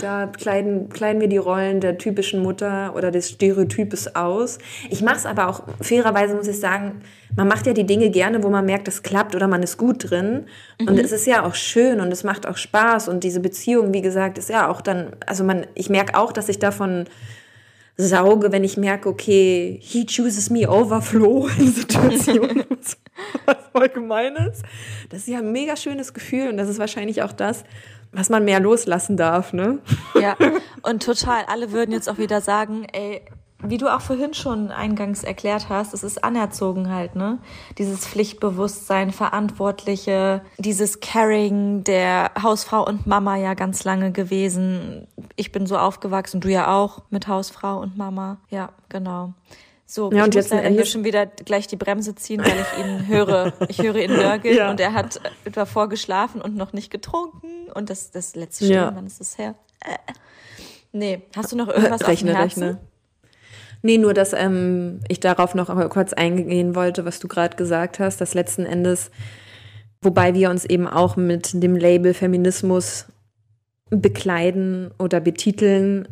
[0.00, 4.58] Da kleiden, kleiden wir die Rollen der typischen Mutter oder des Stereotypes aus.
[4.90, 7.00] Ich mache es aber auch, fairerweise muss ich sagen,
[7.34, 10.10] man macht ja die Dinge gerne, wo man merkt, es klappt oder man ist gut
[10.10, 10.46] drin.
[10.80, 13.08] Und es ist ja auch schön und es macht auch Spaß.
[13.08, 16.50] Und diese Beziehung, wie gesagt, ist ja auch dann, also man, ich merke auch, dass
[16.50, 17.06] ich davon
[17.96, 22.64] sauge, wenn ich merke, okay, he chooses me over Flo in Situationen,
[23.44, 24.34] was voll gemein.
[25.10, 27.64] Das ist ja ein mega schönes Gefühl und das ist wahrscheinlich auch das,
[28.12, 29.78] was man mehr loslassen darf, ne?
[30.20, 30.36] Ja,
[30.82, 31.44] und total.
[31.46, 33.22] Alle würden jetzt auch wieder sagen, ey,
[33.62, 37.38] wie du auch vorhin schon eingangs erklärt hast, es ist anerzogen halt, ne?
[37.78, 45.06] Dieses Pflichtbewusstsein, Verantwortliche, dieses Caring der Hausfrau und Mama ja ganz lange gewesen.
[45.36, 48.38] Ich bin so aufgewachsen, du ja auch mit Hausfrau und Mama.
[48.50, 49.34] Ja, genau.
[49.86, 52.54] So, Ja, ich und muss jetzt leider hier schon wieder gleich die Bremse ziehen, weil
[52.60, 53.52] ich ihn höre.
[53.68, 54.70] Ich höre ihn nörgeln Ja.
[54.70, 55.20] und er hat
[55.52, 57.48] davor geschlafen und noch nicht getrunken.
[57.74, 58.94] Und das, das letzte Stillen, Ja.
[58.94, 59.56] wann ist das her?
[59.80, 59.96] Äh.
[60.92, 62.62] Nee, hast du noch irgendwas rechne, auf dem Herzen?
[62.62, 62.80] Rechne.
[63.82, 68.20] Nee, nur dass ähm, ich darauf noch kurz eingehen wollte, was du gerade gesagt hast,
[68.20, 69.10] dass letzten Endes,
[70.02, 73.06] wobei wir uns eben auch mit dem Label Feminismus
[73.90, 76.08] bekleiden oder betiteln,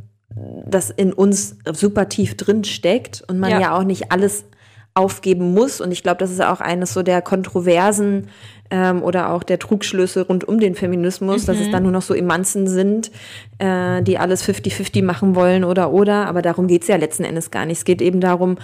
[0.66, 4.44] das in uns super tief drin steckt und man ja, ja auch nicht alles
[4.94, 5.80] aufgeben muss.
[5.80, 8.28] Und ich glaube, das ist auch eines so der Kontroversen
[8.70, 11.46] ähm, oder auch der Trugschlüsse rund um den Feminismus, mhm.
[11.46, 11.72] dass es mhm.
[11.72, 13.10] dann nur noch so Emanzen sind,
[13.58, 16.26] äh, die alles 50-50 machen wollen oder oder.
[16.26, 17.78] Aber darum geht's ja letzten Endes gar nicht.
[17.78, 18.58] Es geht eben darum,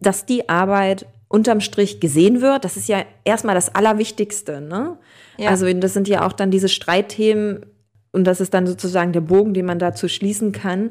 [0.00, 2.64] dass die Arbeit unterm Strich gesehen wird.
[2.64, 4.60] Das ist ja erstmal das Allerwichtigste.
[4.60, 4.96] Ne?
[5.36, 5.50] Ja.
[5.50, 7.66] Also das sind ja auch dann diese Streitthemen
[8.12, 10.90] und das ist dann sozusagen der Bogen, den man dazu schließen kann.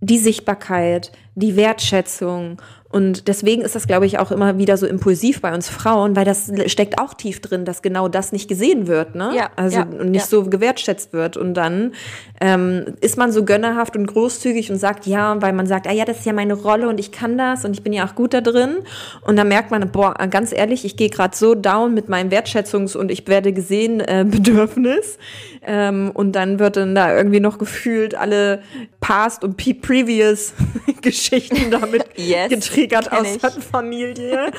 [0.00, 2.62] Die Sichtbarkeit, die Wertschätzung
[2.92, 6.24] und deswegen ist das, glaube ich, auch immer wieder so impulsiv bei uns Frauen, weil
[6.24, 9.32] das steckt auch tief drin, dass genau das nicht gesehen wird, ne?
[9.36, 10.26] Ja, also ja, und nicht ja.
[10.26, 11.36] so gewertschätzt wird.
[11.36, 11.92] Und dann
[12.40, 16.04] ähm, ist man so gönnerhaft und großzügig und sagt ja, weil man sagt, ah ja,
[16.04, 18.34] das ist ja meine Rolle und ich kann das und ich bin ja auch gut
[18.34, 18.78] da drin.
[19.20, 22.96] Und dann merkt man, boah, ganz ehrlich, ich gehe gerade so down mit meinem Wertschätzungs-
[22.96, 25.16] und ich werde gesehen äh, Bedürfnis.
[25.62, 28.62] Ähm, und dann wird dann da irgendwie noch gefühlt alle
[29.00, 30.54] Past und Previous
[31.02, 32.48] Geschichten damit yes.
[32.48, 34.52] getriggert aus der Familie,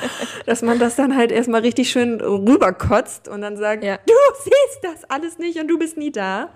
[0.46, 3.98] dass man das dann halt erstmal richtig schön rüberkotzt und dann sagt, ja.
[4.06, 4.12] du
[4.44, 6.50] siehst das alles nicht und du bist nie da.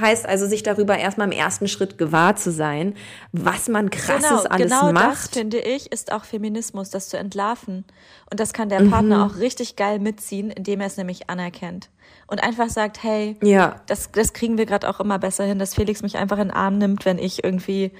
[0.00, 2.94] Heißt also, sich darüber erstmal im ersten Schritt gewahr zu sein,
[3.32, 4.94] was man krasses genau, alles genau macht.
[4.94, 7.84] Genau das, finde ich, ist auch Feminismus, das zu entlarven.
[8.30, 9.30] Und das kann der Partner mhm.
[9.30, 11.90] auch richtig geil mitziehen, indem er es nämlich anerkennt.
[12.26, 13.76] Und einfach sagt, hey, ja.
[13.86, 16.56] das, das kriegen wir gerade auch immer besser hin, dass Felix mich einfach in den
[16.56, 17.92] Arm nimmt, wenn ich irgendwie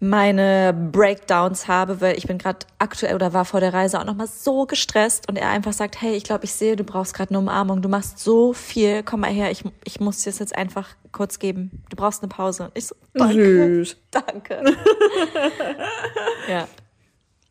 [0.00, 4.26] meine Breakdowns habe, weil ich bin gerade aktuell oder war vor der Reise auch nochmal
[4.26, 7.38] so gestresst und er einfach sagt, hey, ich glaube, ich sehe, du brauchst gerade eine
[7.38, 10.88] Umarmung, du machst so viel, komm mal her, ich, ich muss dir das jetzt einfach
[11.12, 11.82] kurz geben.
[11.90, 12.64] Du brauchst eine Pause.
[12.64, 13.96] Und ich so, danke, Süß.
[14.10, 14.64] danke.
[16.48, 16.68] ja.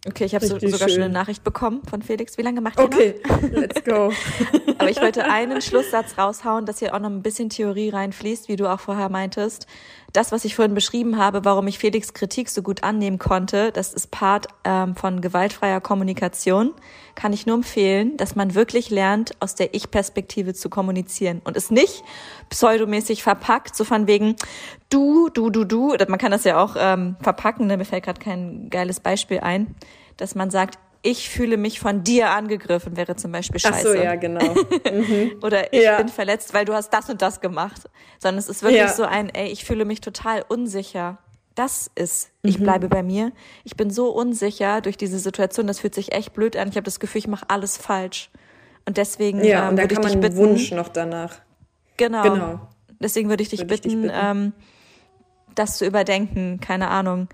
[0.06, 0.90] Okay, ich habe so, sogar schön.
[0.90, 2.38] schon eine Nachricht bekommen von Felix.
[2.38, 3.42] Wie lange macht ihr Okay, noch?
[3.52, 4.12] let's go.
[4.78, 8.58] Aber ich wollte einen Schlusssatz raushauen, dass hier auch noch ein bisschen Theorie reinfließt, wie
[8.58, 9.66] du auch vorher meintest.
[10.14, 13.92] Das, was ich vorhin beschrieben habe, warum ich Felix Kritik so gut annehmen konnte, das
[13.96, 16.76] ist Part ähm, von gewaltfreier Kommunikation,
[17.16, 21.72] kann ich nur empfehlen, dass man wirklich lernt, aus der Ich-Perspektive zu kommunizieren und es
[21.72, 22.04] nicht
[22.52, 24.36] pseudomäßig verpackt, so von wegen
[24.90, 25.96] du, du, du, du.
[26.08, 27.78] Man kann das ja auch ähm, verpacken, ne?
[27.78, 29.74] mir fällt gerade kein geiles Beispiel ein,
[30.18, 33.76] dass man sagt, ich fühle mich von dir angegriffen, wäre zum Beispiel scheiße.
[33.78, 34.54] Ach so, ja, genau.
[34.54, 35.34] Mhm.
[35.44, 35.98] Oder ich ja.
[35.98, 37.90] bin verletzt, weil du hast das und das gemacht.
[38.20, 38.88] Sondern es ist wirklich ja.
[38.88, 41.18] so ein, ey, ich fühle mich total unsicher.
[41.56, 42.64] Das ist, ich mhm.
[42.64, 43.34] bleibe bei mir.
[43.66, 46.70] Ich bin so unsicher durch diese Situation, das fühlt sich echt blöd an.
[46.70, 48.32] Ich habe das Gefühl, ich mache alles falsch.
[48.86, 50.38] Und deswegen ja, ähm, und da würde ich dich bitten.
[50.38, 51.36] Wunsch noch danach.
[51.98, 52.24] Genau.
[52.24, 52.60] genau.
[53.00, 54.16] Deswegen würde ich dich würde bitten, ich dich bitten.
[54.16, 54.54] Ähm,
[55.54, 57.28] das zu überdenken, keine Ahnung,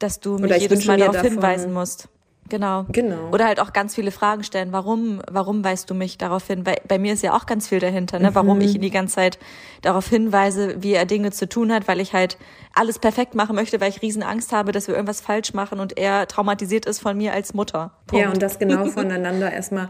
[0.00, 2.08] dass du mich jedes Mal darauf hinweisen musst.
[2.52, 2.84] Genau.
[2.92, 3.30] Genau.
[3.32, 4.72] Oder halt auch ganz viele Fragen stellen.
[4.72, 6.66] Warum, warum weist du mich darauf hin?
[6.66, 8.28] Weil bei mir ist ja auch ganz viel dahinter, ne?
[8.28, 8.34] Mhm.
[8.34, 9.38] Warum ich ihn die ganze Zeit
[9.80, 12.36] darauf hinweise, wie er Dinge zu tun hat, weil ich halt
[12.74, 15.96] alles perfekt machen möchte, weil ich riesen Angst habe, dass wir irgendwas falsch machen und
[15.96, 17.92] er traumatisiert ist von mir als Mutter.
[18.06, 18.22] Punkt.
[18.22, 19.88] Ja, und das genau voneinander erstmal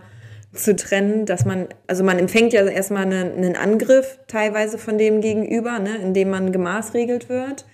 [0.54, 5.20] zu trennen, dass man, also man empfängt ja erstmal einen, einen Angriff teilweise von dem
[5.20, 7.64] Gegenüber, ne, indem man gemaßregelt wird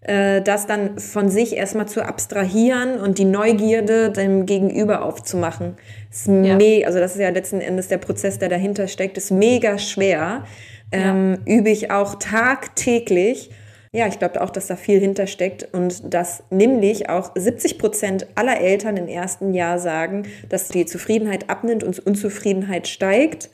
[0.00, 5.76] das dann von sich erstmal zu abstrahieren und die Neugierde dem Gegenüber aufzumachen.
[6.10, 6.56] Ist ja.
[6.86, 10.44] also das ist ja letzten Endes der Prozess, der dahinter steckt, ist mega schwer.
[10.92, 11.56] Ähm, ja.
[11.56, 13.50] Übe ich auch tagtäglich.
[13.90, 18.60] Ja, ich glaube auch, dass da viel hintersteckt und dass nämlich auch 70 Prozent aller
[18.60, 23.50] Eltern im ersten Jahr sagen, dass die Zufriedenheit abnimmt und Unzufriedenheit steigt.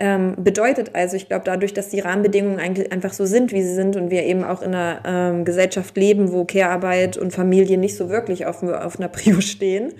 [0.00, 3.74] Ähm, bedeutet also, ich glaube, dadurch, dass die Rahmenbedingungen eigentlich einfach so sind, wie sie
[3.74, 7.96] sind und wir eben auch in einer ähm, Gesellschaft leben, wo Care-Arbeit und Familie nicht
[7.96, 9.94] so wirklich auf, auf einer Prio stehen,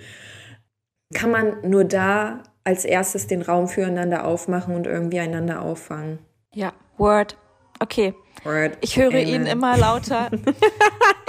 [1.13, 6.19] kann man nur da als erstes den Raum füreinander aufmachen und irgendwie einander auffangen.
[6.53, 7.35] Ja, Word.
[7.79, 8.13] Okay.
[8.43, 8.77] Word.
[8.81, 9.27] Ich höre Amen.
[9.27, 10.29] ihn immer lauter.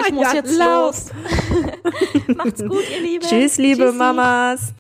[0.07, 0.95] Ich muss ja, jetzt laut.
[0.95, 1.11] los.
[2.37, 3.25] Macht's gut, ihr Lieben.
[3.25, 3.97] Tschüss, liebe Tschüssi.
[3.99, 4.73] Mamas.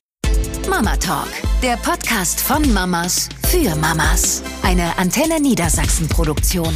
[0.69, 1.29] Mama Talk,
[1.63, 4.43] der Podcast von Mamas für Mamas.
[4.63, 6.75] Eine Antenne Niedersachsen Produktion.